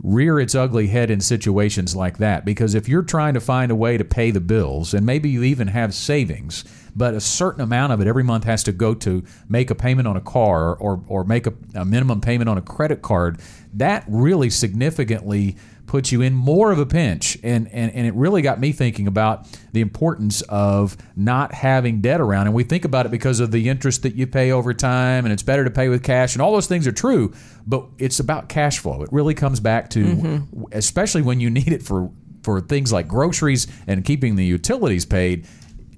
[0.03, 2.44] rear its ugly head in situations like that.
[2.44, 5.42] Because if you're trying to find a way to pay the bills, and maybe you
[5.42, 9.24] even have savings, but a certain amount of it every month has to go to
[9.48, 12.62] make a payment on a car or, or make a, a minimum payment on a
[12.62, 13.40] credit card,
[13.74, 15.57] that really significantly
[15.88, 17.37] puts you in more of a pinch.
[17.42, 22.20] And, and, and it really got me thinking about the importance of not having debt
[22.20, 22.46] around.
[22.46, 25.33] And we think about it because of the interest that you pay over time, and
[25.33, 27.33] it's better to pay with cash, and all those things are true,
[27.66, 29.03] but it's about cash flow.
[29.03, 30.62] It really comes back to, mm-hmm.
[30.72, 32.11] especially when you need it for,
[32.42, 35.46] for things like groceries and keeping the utilities paid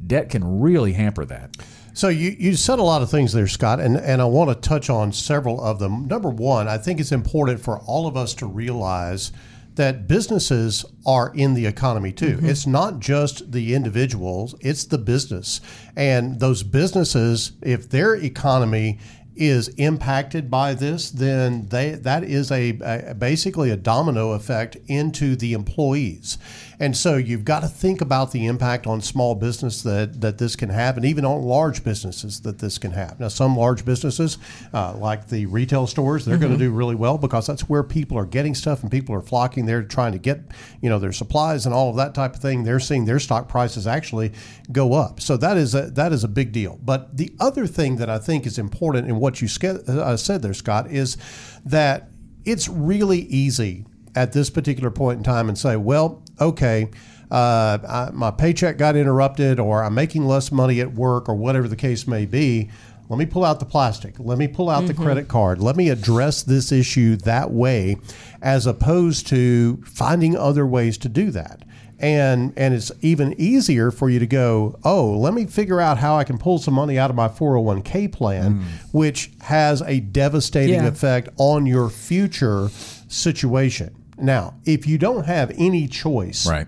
[0.06, 1.56] debt can really hamper that.
[1.92, 4.68] So you, you said a lot of things there, Scott, and, and I want to
[4.68, 6.06] touch on several of them.
[6.06, 9.32] Number one, I think it's important for all of us to realize
[9.80, 12.36] that businesses are in the economy too.
[12.36, 12.50] Mm-hmm.
[12.50, 15.62] It's not just the individuals, it's the business.
[15.96, 18.98] And those businesses, if their economy
[19.36, 25.34] is impacted by this, then they that is a, a basically a domino effect into
[25.34, 26.36] the employees.
[26.80, 30.56] And so you've got to think about the impact on small business that, that this
[30.56, 33.20] can have, and even on large businesses that this can have.
[33.20, 34.38] Now, some large businesses,
[34.72, 38.16] uh, like the retail stores, they're going to do really well because that's where people
[38.16, 40.40] are getting stuff and people are flocking there trying to get,
[40.80, 42.64] you know, their supplies and all of that type of thing.
[42.64, 44.32] They're seeing their stock prices actually
[44.72, 45.20] go up.
[45.20, 46.78] So that is a, that is a big deal.
[46.82, 49.48] But the other thing that I think is important in what you
[49.86, 51.18] uh, said there, Scott, is
[51.66, 52.08] that
[52.46, 56.88] it's really easy at this particular point in time and say, well, okay,
[57.30, 61.68] uh, I, my paycheck got interrupted, or I'm making less money at work, or whatever
[61.68, 62.70] the case may be.
[63.08, 64.14] Let me pull out the plastic.
[64.20, 65.60] Let me pull out the credit card.
[65.60, 67.96] Let me address this issue that way,
[68.40, 71.62] as opposed to finding other ways to do that.
[71.98, 76.16] And and it's even easier for you to go, oh, let me figure out how
[76.16, 80.86] I can pull some money out of my 401k plan, which has a devastating Yeah.
[80.86, 82.70] effect on your future
[83.08, 83.94] situation.
[84.20, 86.66] Now, if you don't have any choice, Right.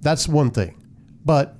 [0.00, 0.74] that's one thing.
[1.24, 1.56] But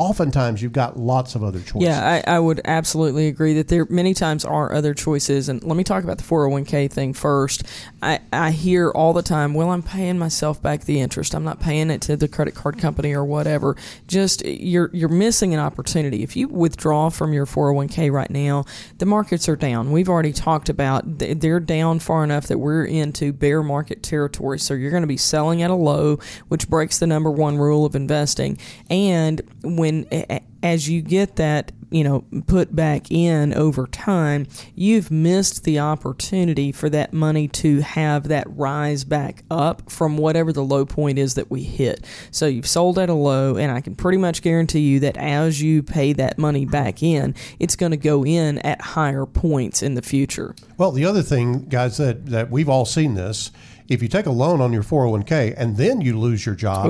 [0.00, 1.82] oftentimes you've got lots of other choices.
[1.82, 5.50] Yeah, I, I would absolutely agree that there many times are other choices.
[5.50, 7.64] And let me talk about the 401k thing first.
[8.00, 11.34] I, I hear all the time, well, I'm paying myself back the interest.
[11.34, 13.76] I'm not paying it to the credit card company or whatever.
[14.08, 16.22] Just you're you're missing an opportunity.
[16.22, 18.64] If you withdraw from your 401k right now,
[18.96, 19.92] the markets are down.
[19.92, 24.60] We've already talked about they're down far enough that we're into bear market territory.
[24.60, 26.16] So you're going to be selling at a low,
[26.48, 28.56] which breaks the number one rule of investing.
[28.88, 34.46] And when a- a- as you get that you know put back in over time
[34.76, 40.52] you've missed the opportunity for that money to have that rise back up from whatever
[40.52, 42.04] the low point is that we hit.
[42.30, 45.60] So you've sold at a low and i can pretty much guarantee you that as
[45.62, 49.94] you pay that money back in it's going to go in at higher points in
[49.94, 50.54] the future.
[50.78, 53.50] Well, the other thing, guys, that, that we've all seen this,
[53.88, 56.86] if you take a loan on your 401k and then you lose your job,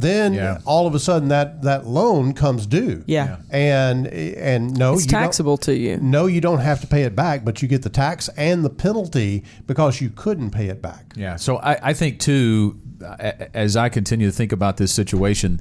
[0.00, 0.58] then Yeah.
[0.64, 3.04] all of a sudden that, that loan comes due.
[3.06, 3.36] Yeah.
[3.50, 7.02] And and no, it's you don't- taxable to you No, you don't have to pay
[7.02, 10.80] it back, but you get the tax and the penalty because you couldn't pay it
[10.82, 11.12] back.
[11.16, 11.36] Yeah.
[11.36, 12.80] So I, I think too,
[13.54, 15.60] as I continue to think about this situation,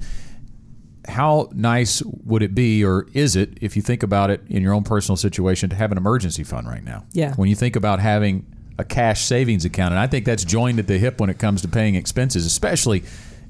[1.08, 4.74] how nice would it be, or is it, if you think about it in your
[4.74, 7.06] own personal situation, to have an emergency fund right now?
[7.14, 7.34] Yeah.
[7.36, 8.46] When you think about having
[8.78, 11.62] a cash savings account, and I think that's joined at the hip when it comes
[11.62, 13.04] to paying expenses, especially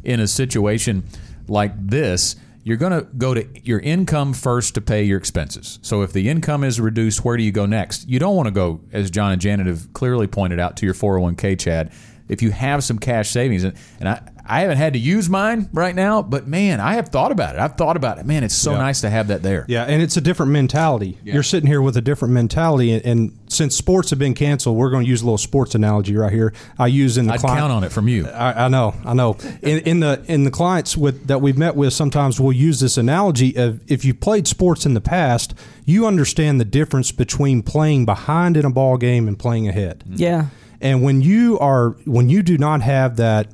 [0.07, 1.03] in a situation
[1.47, 2.37] like this.
[2.63, 5.79] You're going to go to your income first to pay your expenses.
[5.81, 8.09] So if the income is reduced, where do you go next?
[8.09, 10.95] You don't want to go, as John and Janet have clearly pointed out, to your
[10.95, 11.93] 401k, Chad.
[12.27, 15.69] If you have some cash savings, and, and I, I haven't had to use mine
[15.73, 17.59] right now, but man, I have thought about it.
[17.59, 18.25] I've thought about it.
[18.25, 19.65] Man, it's so nice to have that there.
[19.67, 21.17] Yeah, and it's a different mentality.
[21.23, 24.89] You're sitting here with a different mentality, and, and since sports have been canceled, we're
[24.89, 26.53] going to use a little sports analogy right here.
[26.79, 28.27] I use in the I'd client- count on it from you.
[28.27, 29.37] I, I know, I know.
[29.61, 32.97] In, in the in the clients with that we've met with, sometimes we'll use this
[32.97, 35.53] analogy of if you played sports in the past,
[35.85, 40.03] you understand the difference between playing behind in a ball game and playing ahead.
[40.07, 40.47] yeah
[40.81, 43.47] And when you are when you do not have that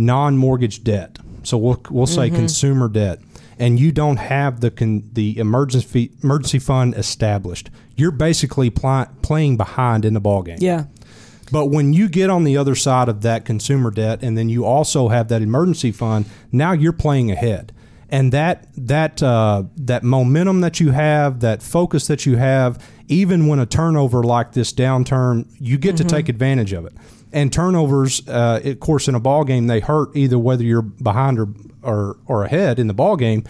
[0.00, 3.20] non-mortgage debt, so we'll we'll say consumer debt,
[3.58, 9.56] and you don't have the con, the emergency emergency fund established, you're basically pli- playing
[9.56, 10.58] behind in the ball game.
[10.60, 10.84] yeah.
[11.52, 14.64] But when you get on the other side of that consumer debt, and then you
[14.64, 17.72] also have that emergency fund, now you're playing ahead,
[18.08, 23.48] and that that uh, that momentum that you have, that focus that you have, even
[23.48, 26.92] when a turnover like this downturn, you get to take advantage of it.
[27.32, 31.38] And turnovers, uh, of course, in a ball game, they hurt either whether you're behind
[31.38, 31.48] or
[31.82, 33.44] or, or ahead in the ball game.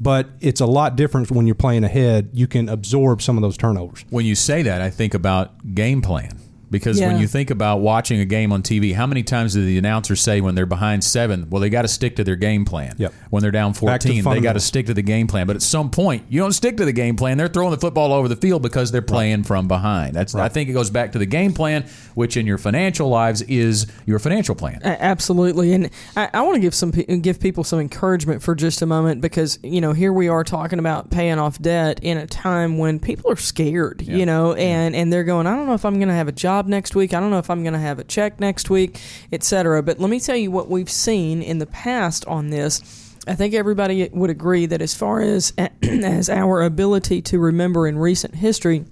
[0.00, 2.30] But it's a lot different when you're playing ahead.
[2.32, 4.04] You can absorb some of those turnovers.
[4.10, 6.38] When you say that, I think about game plan.
[6.74, 9.78] Because when you think about watching a game on TV, how many times do the
[9.78, 12.96] announcers say when they're behind seven, well, they got to stick to their game plan.
[12.98, 13.14] Yep.
[13.30, 15.46] When they're down 14, they got to stick to the game plan.
[15.46, 17.38] But at some point, you don't stick to the game plan.
[17.38, 20.14] They're throwing the football over the field because they're playing from behind.
[20.16, 23.42] That's I think it goes back to the game plan, which in your financial lives
[23.42, 24.80] is your financial plan.
[24.82, 28.82] A- Absolutely, and I, I want to give some give people some encouragement for just
[28.82, 32.26] a moment because you know here we are talking about paying off debt in a
[32.26, 35.84] time when people are scared, you know, and and they're going, I don't know if
[35.84, 37.78] I'm going to have a job next week, I don't know if I'm going to
[37.78, 39.00] have a check next week,
[39.32, 39.82] etc.
[39.82, 43.54] But let me tell you what we've seen in the past on this I think
[43.54, 45.52] everybody would agree that as far as
[45.82, 48.84] as our ability to remember in recent history,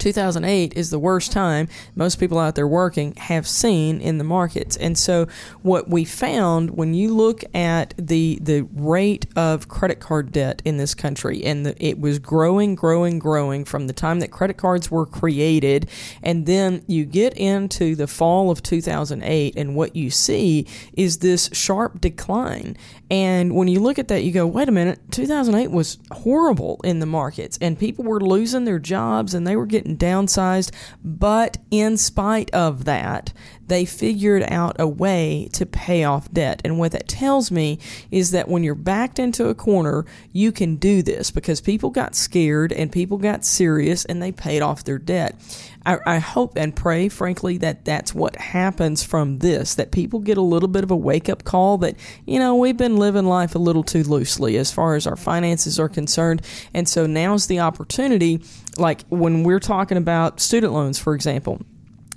[0.00, 4.76] 2008 is the worst time most people out there working have seen in the markets.
[4.76, 5.26] And so
[5.62, 10.78] what we found when you look at the the rate of credit card debt in
[10.78, 14.90] this country and the, it was growing growing growing from the time that credit cards
[14.90, 15.88] were created
[16.22, 21.50] and then you get into the fall of 2008 and what you see is this
[21.52, 22.76] sharp decline.
[23.10, 27.00] And when you look at that you go, "Wait a minute, 2008 was horrible in
[27.00, 30.70] the markets and people were losing their jobs and they were getting downsized.
[31.04, 33.32] But in spite of that,
[33.70, 36.60] they figured out a way to pay off debt.
[36.64, 37.78] And what that tells me
[38.10, 42.16] is that when you're backed into a corner, you can do this because people got
[42.16, 45.40] scared and people got serious and they paid off their debt.
[45.86, 50.36] I, I, hope and pray, frankly, that that's what happens from this, that people get
[50.36, 53.54] a little bit of a wake up call that, you know, we've been living life
[53.54, 56.42] a little too loosely as far as our finances are concerned.
[56.74, 58.42] And so now's the opportunity,
[58.80, 61.60] like when we're talking about student loans, for example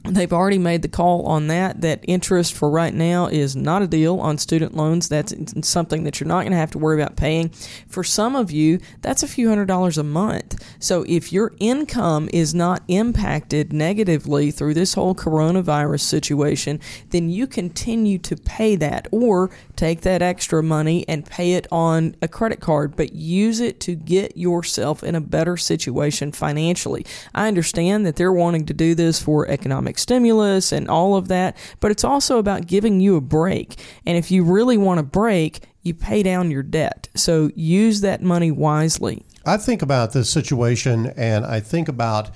[0.05, 1.79] They've already made the call on that.
[1.79, 5.07] That interest for right now is not a deal on student loans.
[5.07, 5.33] That's
[5.65, 7.49] something that you're not going to have to worry about paying.
[7.87, 10.61] For some of you, that's a few hundred dollars a month.
[10.77, 16.81] So if your income is not impacted negatively through this whole coronavirus situation,
[17.11, 22.17] then you continue to pay that or take that extra money and pay it on
[22.21, 27.05] a credit card, but use it to get yourself in a better situation financially.
[27.33, 31.27] I understand that they're wanting to do this for economic economic stimulus and all of
[31.27, 33.79] that, but it's also about giving you a break.
[34.05, 37.09] And if you really want a break, you pay down your debt.
[37.15, 39.23] So use that money wisely.
[39.45, 42.31] I think about this situation and I think about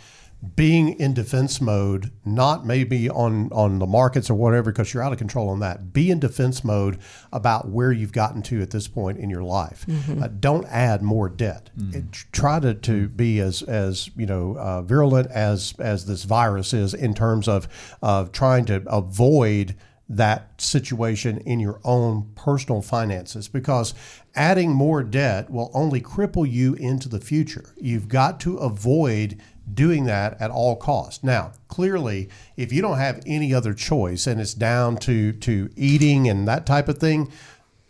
[0.56, 5.12] being in defense mode, not maybe on on the markets or whatever, because you're out
[5.12, 5.94] of control on that.
[5.94, 7.00] Be in defense mode
[7.34, 9.86] about where you've gotten to at this point in your life.
[9.88, 10.24] Mm-hmm.
[10.24, 11.72] Uh, don't add more debt.
[11.78, 11.98] Mm-hmm.
[11.98, 16.74] It, try to, to be as as you know uh, virulent as as this virus
[16.74, 17.68] is in terms of
[18.04, 19.76] of trying to avoid
[20.10, 23.94] that situation in your own personal finances because
[24.36, 27.74] adding more debt will only cripple you into the future.
[27.76, 29.42] You've got to avoid
[29.74, 31.24] doing that at all costs.
[31.24, 36.30] Now, clearly, if you don't have any other choice and it's down to to eating
[36.30, 37.32] and that type of thing,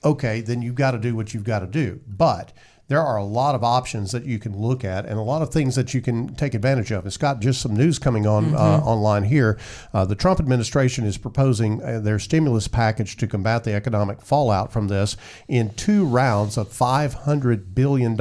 [0.04, 2.00] okay, then you've got to do what you've got to do.
[2.08, 2.54] But
[2.88, 5.52] there are a lot of options that you can look at and a lot of
[5.52, 7.04] things that you can take advantage of.
[7.04, 8.56] And Scott, just some news coming on uh, mm-hmm.
[8.56, 9.60] uh, online here.
[9.94, 14.72] Uh, the Trump administration is proposing uh, their stimulus package to combat the economic fallout
[14.72, 15.18] from this
[15.50, 18.18] in two rounds of $500 billion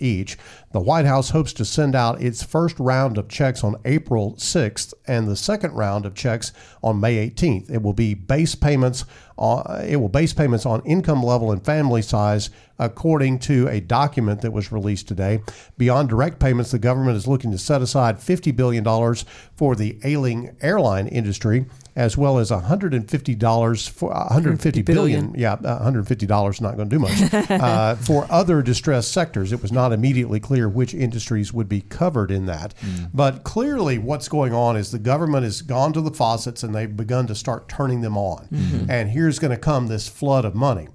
[0.00, 0.38] each.
[0.76, 4.92] The White House hopes to send out its first round of checks on April 6th
[5.06, 6.52] and the second round of checks
[6.82, 7.70] on May 18th.
[7.70, 9.06] It will be base payments.
[9.38, 14.42] Uh, it will base payments on income level and family size, according to a document
[14.42, 15.40] that was released today.
[15.78, 18.84] Beyond direct payments, the government is looking to set aside $50 billion
[19.56, 21.64] for the ailing airline industry
[21.96, 25.32] as well as $150 for 150 billion.
[25.32, 25.40] billion.
[25.40, 27.50] Yeah, $150 is not going to do much.
[27.50, 32.30] uh, for other distressed sectors, it was not immediately clear which industries would be covered
[32.30, 32.74] in that.
[32.80, 33.10] Mm.
[33.14, 36.94] But clearly, what's going on is the government has gone to the faucets and they've
[36.94, 38.46] begun to start turning them on.
[38.52, 38.90] Mm-hmm.
[38.90, 40.88] And here's going to come this flood of money.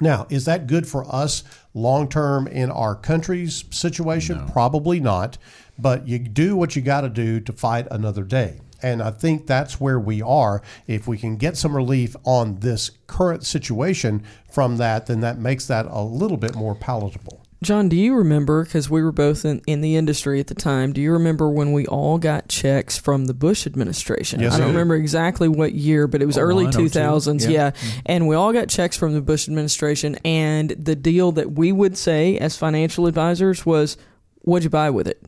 [0.00, 4.38] Now, is that good for us long term in our country's situation?
[4.38, 4.52] No.
[4.52, 5.38] Probably not.
[5.78, 8.60] But you do what you got to do to fight another day.
[8.82, 10.62] And I think that's where we are.
[10.86, 15.66] If we can get some relief on this current situation from that, then that makes
[15.66, 17.44] that a little bit more palatable.
[17.60, 20.92] John, do you remember, because we were both in, in the industry at the time,
[20.92, 24.38] do you remember when we all got checks from the Bush administration?
[24.38, 27.42] Yes, I don't remember exactly what year, but it was oh, early 2000s.
[27.42, 27.48] Yeah.
[27.48, 27.70] yeah.
[27.72, 28.00] Mm-hmm.
[28.06, 30.16] And we all got checks from the Bush administration.
[30.24, 33.96] And the deal that we would say as financial advisors was,
[34.42, 35.20] what'd you buy with it?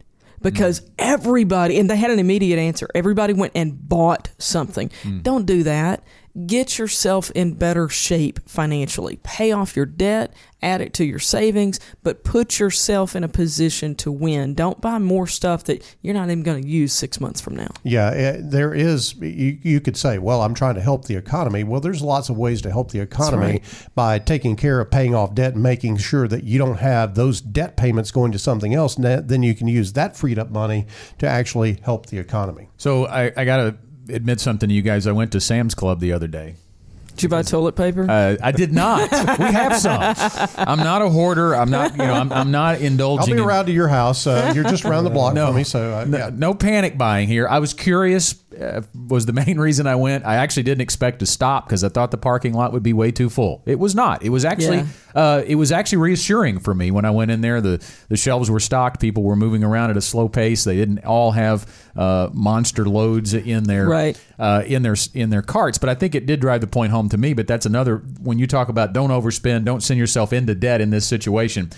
[0.42, 0.90] Because mm.
[0.98, 2.88] everybody, and they had an immediate answer.
[2.94, 4.90] Everybody went and bought something.
[5.02, 5.22] Mm.
[5.22, 6.02] Don't do that.
[6.46, 9.18] Get yourself in better shape financially.
[9.22, 13.96] Pay off your debt, add it to your savings, but put yourself in a position
[13.96, 14.54] to win.
[14.54, 17.70] Don't buy more stuff that you're not even going to use six months from now.
[17.82, 21.64] Yeah, eh, there is, you, you could say, well, I'm trying to help the economy.
[21.64, 23.88] Well, there's lots of ways to help the economy right.
[23.94, 27.40] by taking care of paying off debt and making sure that you don't have those
[27.40, 28.96] debt payments going to something else.
[28.96, 30.86] And then you can use that freed up money
[31.18, 32.68] to actually help the economy.
[32.76, 33.76] So I, I got to
[34.14, 35.06] admit something to you guys.
[35.06, 36.56] I went to Sam's Club the other day.
[37.20, 38.06] Did you buy toilet paper?
[38.08, 39.10] Uh, I did not.
[39.12, 40.00] we have some.
[40.56, 41.54] I'm not a hoarder.
[41.54, 41.92] I'm not.
[41.92, 42.14] You know.
[42.14, 43.20] I'm, I'm not indulging.
[43.20, 44.26] I'll be in, around to your house.
[44.26, 46.30] Uh, you're just around the block no, from me, so uh, no, yeah.
[46.32, 47.46] no panic buying here.
[47.46, 50.24] I was curious uh, was the main reason I went.
[50.24, 53.10] I actually didn't expect to stop because I thought the parking lot would be way
[53.10, 53.62] too full.
[53.66, 54.22] It was not.
[54.22, 54.86] It was actually Yeah.
[55.14, 57.60] uh, it was actually reassuring for me when I went in there.
[57.60, 59.00] The the shelves were stocked.
[59.00, 60.64] People were moving around at a slow pace.
[60.64, 64.20] They didn't all have uh, monster loads in their Right.
[64.38, 65.78] uh, in their in their carts.
[65.78, 67.32] But I think it did drive the point home to me.
[67.34, 70.90] But that's another when you talk about don't overspend, don't send yourself into debt in
[70.90, 71.70] this situation.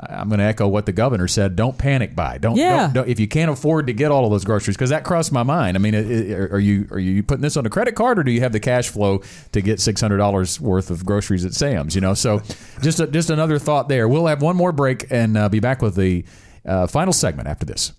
[0.00, 1.56] I- I'm going to echo what the governor said.
[1.56, 2.38] Don't panic buy.
[2.38, 2.84] Don't, Yeah.
[2.86, 5.30] don't, don't if you can't afford to get all of those groceries because that crossed
[5.32, 5.76] my mind.
[5.76, 8.22] I mean, it- it- are you are you putting this on a credit card or
[8.24, 9.22] do you have the cash flow
[9.52, 11.94] to get six hundred dollars worth of groceries at Sam's?
[11.94, 12.42] You know, so
[12.82, 14.08] just a, just another thought there.
[14.08, 16.24] We'll have one more break and uh, be back with the
[16.66, 17.92] uh, final segment after this.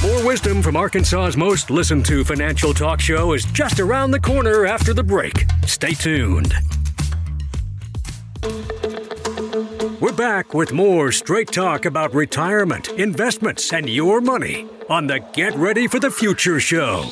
[0.00, 4.64] More wisdom from Arkansas's most listened to financial talk show is just around the corner
[4.64, 5.44] after the break.
[5.66, 6.54] Stay tuned.
[10.18, 15.86] Back with more straight talk about retirement, investments, and your money on the Get Ready
[15.86, 17.04] for the Future show.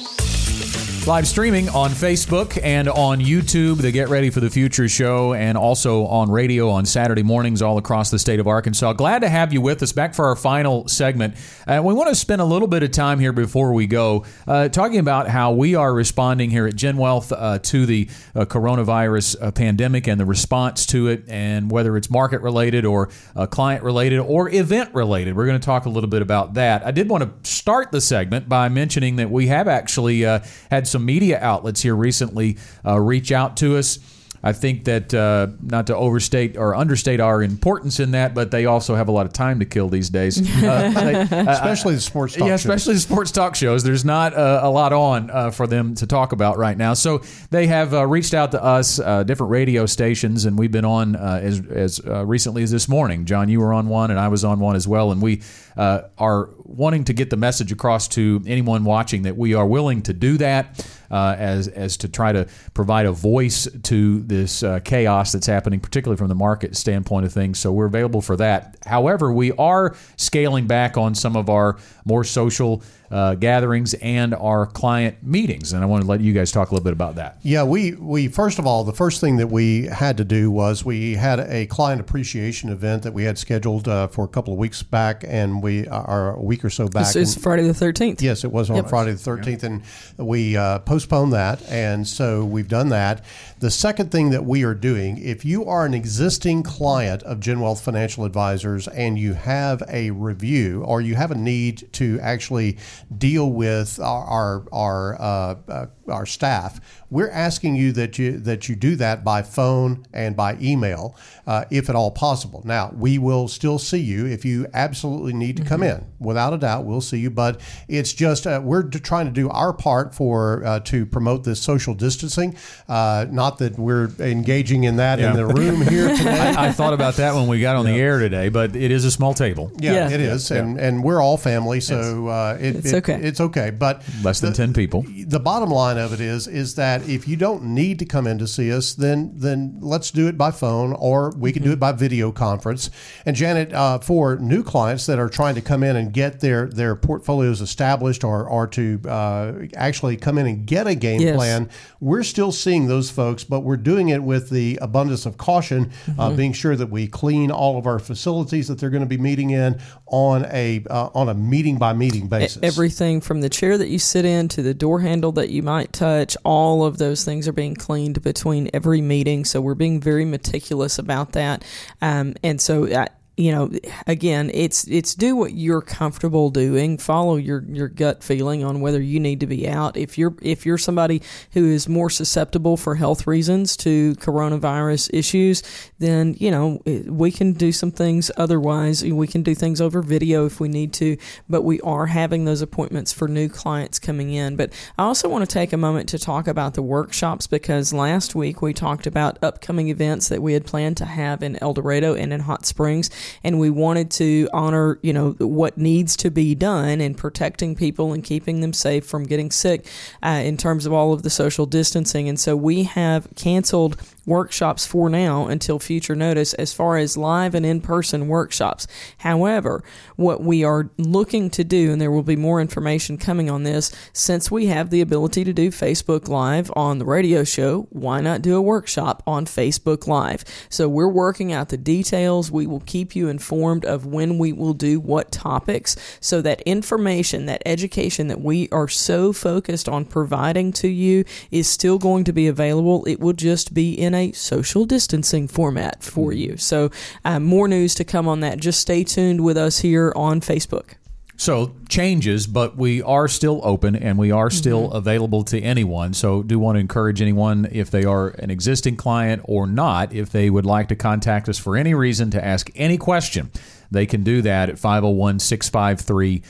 [1.06, 5.56] Live streaming on Facebook and on YouTube, the Get Ready for the Future show, and
[5.56, 8.92] also on radio on Saturday mornings all across the state of Arkansas.
[8.94, 11.36] Glad to have you with us back for our final segment.
[11.64, 14.68] And we want to spend a little bit of time here before we go uh,
[14.68, 19.52] talking about how we are responding here at GenWealth uh, to the uh, coronavirus uh,
[19.52, 24.18] pandemic and the response to it, and whether it's market related or uh, client related
[24.18, 25.36] or event related.
[25.36, 26.84] We're going to talk a little bit about that.
[26.84, 30.88] I did want to start the segment by mentioning that we have actually uh, had
[30.88, 33.98] some media outlets here recently uh, reach out to us.
[34.42, 38.66] I think that uh, not to overstate or understate our importance in that, but they
[38.66, 40.36] also have a lot of time to kill these days.
[40.66, 42.60] Uh, they- especially the sports talk yeah, shows.
[42.64, 43.82] especially the sports talk shows.
[43.84, 46.94] There's not uh, a lot on uh, for them to talk about right now.
[46.94, 50.84] So they have uh, reached out to us, uh, different radio stations, and we've been
[50.84, 53.24] on uh, as as uh, recently as this morning.
[53.26, 55.42] John, you were on one, and I was on one as well, and we
[55.76, 60.02] uh, are wanting to get the message across to anyone watching that we are willing
[60.02, 60.86] to do that.
[61.10, 65.80] Uh, as as to try to provide a voice to this uh, chaos that's happening,
[65.80, 67.58] particularly from the market standpoint of things.
[67.58, 68.76] So we're available for that.
[68.84, 74.66] However, we are scaling back on some of our more social uh, gatherings and our
[74.66, 77.38] client meetings, and I want to let you guys talk a little bit about that.
[77.42, 80.84] Yeah, we, we first of all, the first thing that we had to do was
[80.84, 84.58] we had a client appreciation event that we had scheduled uh, for a couple of
[84.58, 87.06] weeks back, and we are a week or so back.
[87.06, 88.20] This is and- Friday the 13th.
[88.22, 88.88] Yes, it was on Yep.
[88.88, 89.82] Friday the 13th, and
[90.18, 93.24] we uh, postponed that, and so we've done that.
[93.58, 97.80] The second thing that we are doing, if you are an existing client of GenWealth
[97.80, 102.76] Financial Advisors and you have a review or you have a need to actually
[103.16, 108.68] deal with our our our, uh, uh, our staff, we're asking you that you that
[108.68, 112.62] you do that by phone and by email, uh, if at all possible.
[112.64, 116.04] Now, we will still see you if you absolutely need to come in.
[116.18, 117.30] Without a doubt, we'll see you.
[117.30, 121.60] But it's just uh, we're trying to do our part for uh, to promote this
[121.60, 122.56] social distancing.
[122.88, 125.30] Uh, not that we're engaging in that Yeah.
[125.30, 126.38] in the room here today.
[126.40, 129.04] I, I thought about that when we got on the air today, but it is
[129.04, 130.10] a small table, Yeah, Yeah.
[130.10, 133.20] it is, and and we're all family, so uh, it, It's it- okay.
[133.22, 135.04] It's okay, but less than the- ten people.
[135.26, 138.38] the bottom line of it is is that if you don't need to come in
[138.38, 141.80] to see us, then then let's do it by phone or we can do it
[141.80, 142.90] by video conference.
[143.24, 146.66] And Janet, uh, for new clients that are trying to come in and get their
[146.66, 151.36] their portfolios established or or to uh, actually come in and get a game Yes.
[151.36, 151.70] plan,
[152.00, 156.30] we're still seeing those folks, but we're doing it with the abundance of caution, uh,
[156.30, 159.50] being sure that we clean all of our facilities that they're going to be meeting
[159.50, 162.62] in on a uh, on a meeting by meeting basis.
[162.62, 165.92] Everything from the chair that you sit in to the door handle that you might
[165.92, 169.44] touch, all of those things are being cleaned between every meeting.
[169.44, 171.64] So we're being very meticulous about that.
[172.00, 173.70] Um, and so, I, you know,
[174.06, 176.96] again, it's it's do what you're comfortable doing.
[176.96, 179.96] Follow your your gut feeling on whether you need to be out.
[179.96, 181.20] If you're if you're somebody
[181.52, 185.62] who is more susceptible for health reasons to coronavirus issues,
[185.98, 188.30] then you know eh, we can do some things.
[188.38, 191.18] Otherwise, we can do things over video if we need to.
[191.46, 194.56] But we are having those appointments for new clients coming in.
[194.56, 198.34] But I also want to take a moment to talk about the workshops because last
[198.34, 202.14] week we talked about upcoming events that we had planned to have in El Dorado
[202.14, 203.10] and in Hot Springs,
[203.44, 208.12] and we wanted to honor you know what needs to be done in protecting people
[208.12, 209.86] and keeping them safe from getting sick
[210.22, 212.28] uh, in terms of all of the social distancing.
[212.28, 213.96] And so we have canceled
[214.26, 218.86] workshops for now until future notice as far as live and in person workshops.
[219.18, 219.82] However,
[220.16, 223.94] what we are looking to do, and there will be more information coming on this,
[224.12, 228.42] since we have the ability to do Facebook Live on the radio show, why not
[228.42, 230.44] do a workshop on Facebook Live?
[230.68, 232.50] So we're working out the details.
[232.50, 237.46] We will keep you informed of when we will do what topics so that information,
[237.46, 242.32] that education that we are so focused on providing to you is still going to
[242.32, 243.04] be available.
[243.04, 246.56] It will just be in a social distancing format for you.
[246.56, 246.90] So,
[247.24, 248.58] uh, more news to come on that.
[248.58, 250.94] Just stay tuned with us here on Facebook.
[251.38, 254.96] So changes, but we are still open and we are still Mm-hmm.
[254.96, 256.14] available to anyone.
[256.14, 260.32] So do want to encourage anyone if they are an existing client or not, if
[260.32, 263.50] they would like to contact us for any reason to ask any question,
[263.90, 266.42] they can do that at 501 653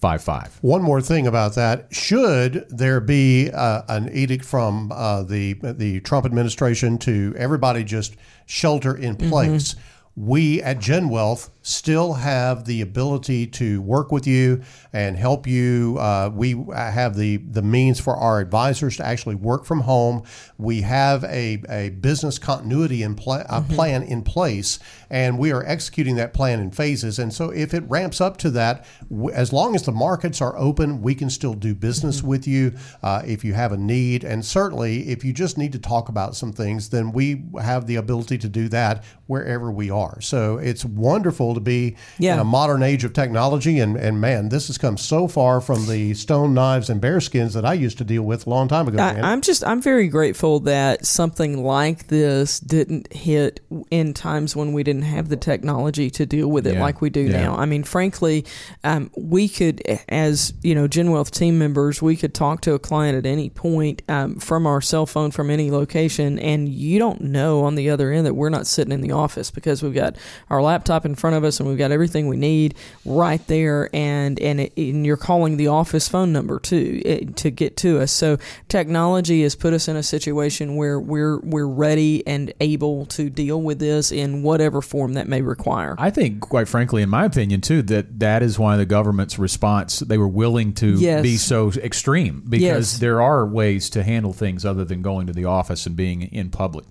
[0.00, 0.58] 7355.
[0.62, 6.00] One more thing about that: should there be uh, an edict from uh, the the
[6.00, 9.76] Trump administration to everybody just shelter in place,
[10.16, 15.96] we at GenWealth still have the ability to work with you and help you.
[15.98, 20.22] Uh, we have the the means for our advisors to actually work from home.
[20.58, 24.78] We have a, a business continuity in pla- uh, plan in place,
[25.10, 27.18] and we are executing that plan in phases.
[27.18, 30.56] And so, if it ramps up to that, w- as long as the markets are
[30.58, 34.24] open, we can still do business with you uh, if you have a need.
[34.24, 37.96] And certainly, if you just need to talk about some things, then we have the
[37.96, 40.20] ability to do that wherever we are.
[40.20, 42.34] So it's wonderful to be Yeah.
[42.34, 43.78] in a modern age of technology.
[43.78, 47.64] And, and man, this has come so far from the stone knives and bearskins that
[47.64, 48.98] I used to deal with a long time ago.
[49.02, 54.72] I, I'm just I'm very grateful that something like this didn't hit in times when
[54.72, 56.82] we didn't have the technology to deal with it Yeah.
[56.82, 57.42] like we do Yeah.
[57.42, 57.56] now.
[57.56, 58.44] I mean, frankly,
[58.84, 63.16] um, we could, as you know, GenWealth team members, we could talk to a client
[63.16, 67.62] at any point um, from our cell phone from any location, and you don't know
[67.64, 70.16] on the other end that we're not sitting in the office because we've got
[70.48, 72.74] our laptop in front of us and we've got everything we need
[73.04, 77.50] right there, and and, it, and you're calling the office phone number too eh, to
[77.50, 78.12] get to us.
[78.12, 78.38] So
[78.68, 83.60] technology has put us in a situation where we're we're ready and able to deal
[83.60, 85.94] with this in whatever form that may require.
[85.98, 89.98] I think, quite frankly, in my opinion, too, that that is why the government's response
[90.00, 91.22] they were willing to Yes.
[91.22, 92.98] be so extreme because Yes.
[92.98, 96.50] there are ways to handle things other than going to the office and being in
[96.50, 96.84] public.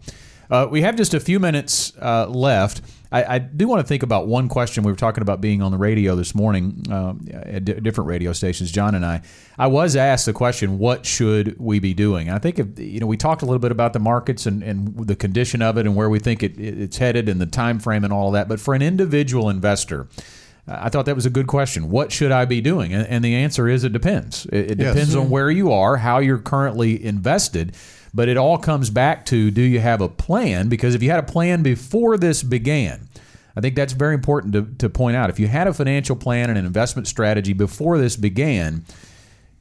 [0.49, 2.81] Uh, we have just a few minutes uh, left.
[3.11, 4.83] I, I do want to think about one question.
[4.83, 8.33] We were talking about being on the radio this morning um, at di- different radio
[8.33, 8.71] stations.
[8.71, 9.21] John and I.
[9.57, 13.07] I was asked the question, "What should we be doing?" I think if, you know
[13.07, 15.95] we talked a little bit about the markets and, and the condition of it and
[15.95, 18.47] where we think it, it's headed and the time frame and all of that.
[18.47, 20.07] But for an individual investor,
[20.67, 21.89] I thought that was a good question.
[21.89, 22.93] What should I be doing?
[22.93, 24.45] And, and the answer is it depends.
[24.47, 24.93] It, it Yes.
[24.93, 27.75] depends on where you are, how you're currently invested.
[28.13, 30.69] But it all comes back to do you have a plan?
[30.69, 33.07] Because if you had a plan before this began,
[33.55, 35.29] I think that's very important to, to point out.
[35.29, 38.85] If you had a financial plan and an investment strategy before this began,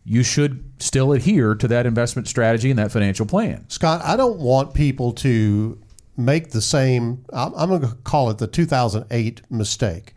[0.04, 3.68] you should still adhere to that investment strategy and that financial plan.
[3.68, 5.78] Scott, I don't want people to
[6.16, 10.14] make the same, I'm, I'm going to call it the 2008 mistake.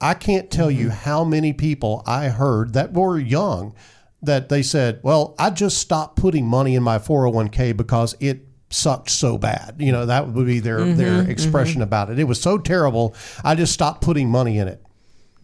[0.00, 1.04] I can't tell you mm-hmm.
[1.04, 3.74] how many people I heard that were young
[4.22, 9.10] that they said, Well, I just stopped putting money in my 401k because it sucked
[9.10, 9.76] so bad.
[9.78, 11.30] You know, that would be their, mm-hmm, their mm-hmm.
[11.30, 12.18] expression about it.
[12.18, 13.14] It was so terrible.
[13.44, 14.82] I just stopped putting money in it.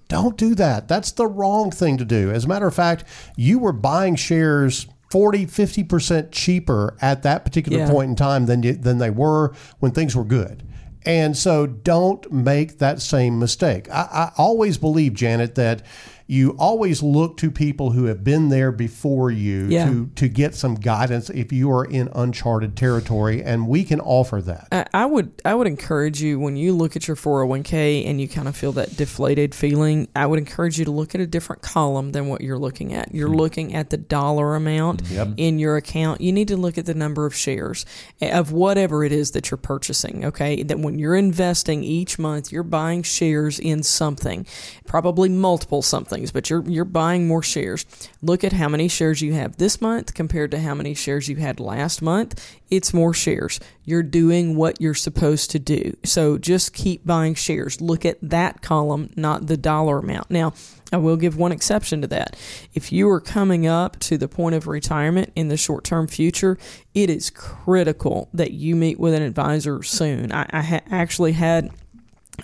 [0.09, 0.87] Don't do that.
[0.89, 2.31] That's the wrong thing to do.
[2.31, 3.05] As a matter of fact,
[3.37, 7.91] you were buying shares 40, 50% cheaper at that particular Yeah.
[7.91, 10.63] point in time than, you, than they were when things were good.
[11.07, 13.91] And so don't make that same mistake.
[13.91, 15.83] I, I always believe, Janet, that
[16.27, 19.87] you always look to people who have been there before you Yeah.
[19.87, 24.41] to, to get some guidance if you are in uncharted territory, and we can offer
[24.43, 24.69] that.
[24.73, 28.27] I I would I would encourage you when you look at your 401k and you
[28.27, 31.61] kind of feel that deflated feeling, I would encourage you to look at a different
[31.61, 33.15] column than what you're looking at.
[33.15, 33.35] You're hmm.
[33.35, 35.03] looking at the dollar amount
[35.37, 36.23] in your account.
[36.23, 37.85] You need to look at the number of shares
[38.23, 40.63] eh, of whatever it is that you're purchasing, okay?
[40.63, 44.47] That when you're investing each month, you're buying shares in something,
[44.87, 45.83] probably multiple
[46.15, 47.85] somethings, but you're you're buying more shares.
[48.23, 51.37] Look at how many shares you have this month compared to how many shares you
[51.37, 52.59] had last month.
[52.71, 53.61] It's more shares.
[53.85, 55.97] You're doing what you're supposed to do.
[56.05, 57.81] So just keep buying shares.
[57.81, 60.31] Look at that column, not the dollar amount.
[60.31, 60.55] Now,
[60.93, 62.37] I will give one exception to that.
[62.73, 66.57] If you are coming up to the point of retirement in the short term future,
[66.95, 70.33] it is critical that you meet with an advisor soon.
[70.33, 71.71] I, I ha- actually had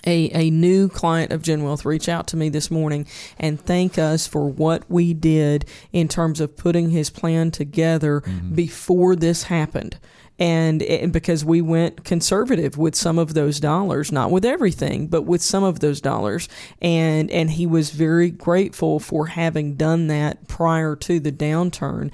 [0.05, 3.05] a, a new client of GenWealth reach out to me this morning
[3.37, 8.55] and thank us for what we did in terms of putting his plan together mm-hmm.
[8.55, 9.97] before this happened.
[10.39, 15.21] And, and because we went conservative with some of those dollars, not with everything, but
[15.21, 16.49] with some of those dollars,
[16.81, 22.11] and and he was very grateful for having done that prior to the downturn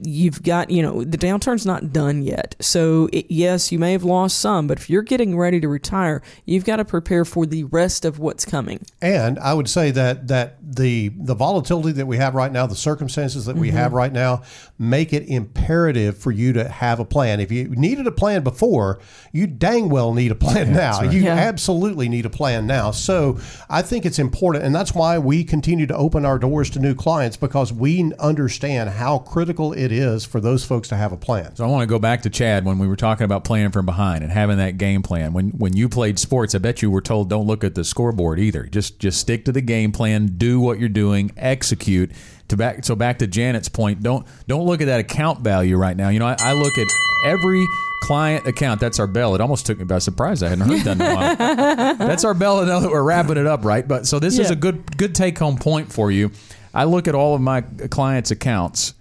[0.00, 4.04] you've got you know the downturn's not done yet so it, yes you may have
[4.04, 7.64] lost some but if you're getting ready to retire you've got to prepare for the
[7.64, 12.16] rest of what's coming And I would say that that the the volatility that we
[12.18, 13.76] have right now, the circumstances that we mm-hmm.
[13.76, 14.42] have right now,
[14.78, 17.40] make it imperative for you to have a plan.
[17.40, 19.00] If you needed a plan before,
[19.32, 21.02] you dang well need a plan now.
[21.02, 21.34] You Yeah.
[21.34, 22.90] absolutely need a plan now.
[22.90, 23.38] So
[23.68, 26.94] I think it's important, and that's why we continue to open our doors to new
[26.94, 31.54] clients because we understand how critical it is for those folks to have a plan.
[31.56, 33.86] So I want to go back to Chad when we were talking about playing from
[33.86, 35.32] behind and having that game plan.
[35.32, 38.38] When when you played sports, I bet you were told don't look at the scoreboard
[38.38, 38.64] either.
[38.64, 42.12] Just just stick to the game plan, do what you're doing, execute.
[42.48, 45.96] To back so back to Janet's point, don't don't look at that account value right
[45.96, 46.08] now.
[46.08, 46.86] You know, I, I look at
[47.24, 47.66] every
[48.00, 48.80] client account.
[48.80, 49.34] That's our bell.
[49.34, 50.42] It almost took me by surprise.
[50.42, 51.36] I hadn't heard that in a while.
[51.98, 53.86] That's our bell to know that we're wrapping it up, right?
[53.86, 56.30] But so this is a good good take home point for you.
[56.72, 58.94] I look at all of my clients' accounts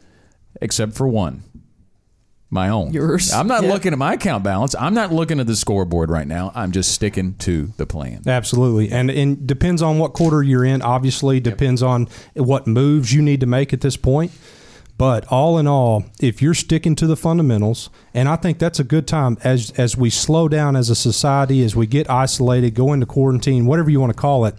[0.61, 1.43] except for one
[2.49, 2.93] my own.
[2.93, 3.33] Yours.
[3.33, 3.73] I'm not Yeah.
[3.73, 4.73] looking at my account balance.
[4.79, 6.53] I'm not looking at the scoreboard right now.
[6.55, 8.21] I'm just sticking to the plan.
[8.25, 10.81] Absolutely, and and depends on what quarter you're in.
[10.81, 14.31] Obviously, depends on what moves you need to make at this point.
[14.97, 18.83] But all in all, if you're sticking to the fundamentals, and I think that's a
[18.85, 22.93] good time as as we slow down as a society, as we get isolated, go
[22.93, 24.55] into quarantine, whatever you want to call it,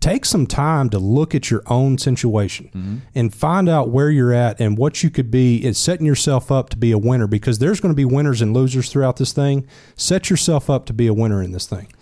[0.00, 4.60] take some time to look at your own situation and find out where you're at
[4.60, 5.58] and what you could be.
[5.64, 8.54] It's setting yourself up to be a winner because there's going to be winners and
[8.54, 9.66] losers throughout this thing.
[9.96, 11.92] Set yourself up to be a winner in this thing.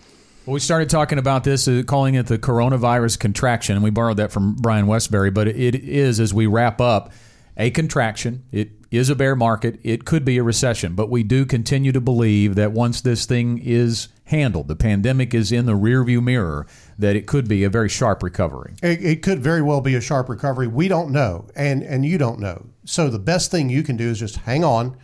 [0.47, 4.18] Well, we started talking about this, uh, calling it the coronavirus contraction, and we borrowed
[4.18, 5.30] that from Brian Wesbury.
[5.32, 7.12] But it is, as we wrap up,
[7.57, 8.45] a contraction.
[8.53, 9.78] It is a bear market.
[9.82, 13.61] It could be a recession, but we do continue to believe that once this thing
[13.62, 16.66] is handled, the pandemic is in the rearview mirror,
[16.99, 18.74] that it could be a very sharp recovery.
[18.82, 20.66] It, it could very well be a sharp recovery.
[20.66, 22.66] We don't know, and and you don't know.
[22.84, 24.97] So the best thing you can do is just hang on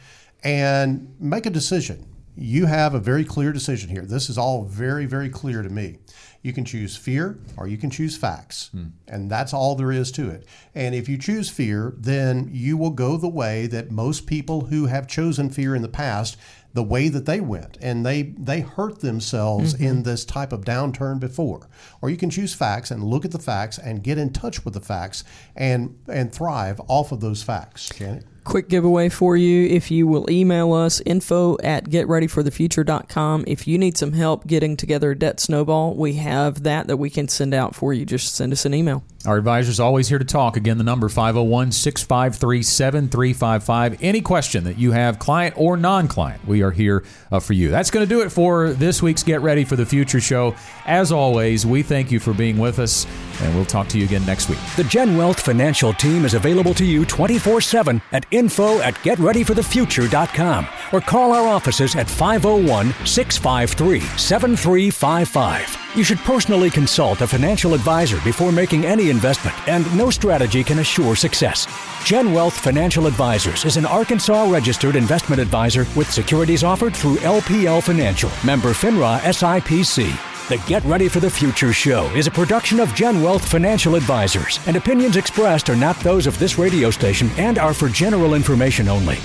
[0.42, 2.06] and make a decision.
[2.40, 4.02] You have a very clear decision here.
[4.02, 5.98] This is all very very clear to me.
[6.42, 8.88] You can choose fear or you can choose facts, hmm.
[9.06, 10.46] and that's all there is to it.
[10.74, 14.86] And if you choose fear, then you will go the way that most people who
[14.86, 16.38] have chosen fear in the past
[16.72, 19.84] the way that they went and they they hurt themselves mm-hmm.
[19.84, 21.68] in this type of downturn before
[22.00, 24.74] or you can choose facts and look at the facts and get in touch with
[24.74, 25.24] the facts
[25.56, 29.66] and and thrive off of those facts Janet quick giveaway for you.
[29.68, 35.12] If you will email us info at getreadyforthefuture.com if you need some help getting together
[35.12, 38.04] a debt snowball we have that that we can send out for you.
[38.04, 40.56] Just send us an email Our advisor's always here to talk.
[40.56, 43.98] Again, the number 501 653 7355.
[44.00, 47.68] Any question that you have, client or non client, we are here uh, for you.
[47.70, 50.54] That's going to do it for this week's Get Ready for the Future show.
[50.86, 53.06] As always, we thank you for being with us,
[53.42, 54.58] and we'll talk to you again next week.
[54.76, 61.00] The GenWealth Financial Team is available to you 24 7 at info at getreadyforthefuture.com or
[61.02, 65.76] call our offices at 501 653 7355.
[65.96, 70.78] You should personally consult a financial advisor before making any investment, and no strategy can
[70.78, 71.66] assure success.
[72.06, 78.30] GenWealth Financial Advisors is an Arkansas registered investment advisor with securities offered through LPL Financial,
[78.44, 80.48] member FINRA SIPC.
[80.48, 84.76] The Get Ready for the Future show is a production of GenWealth Financial Advisors, and
[84.76, 89.18] opinions expressed are not those of this radio station and are for general information only.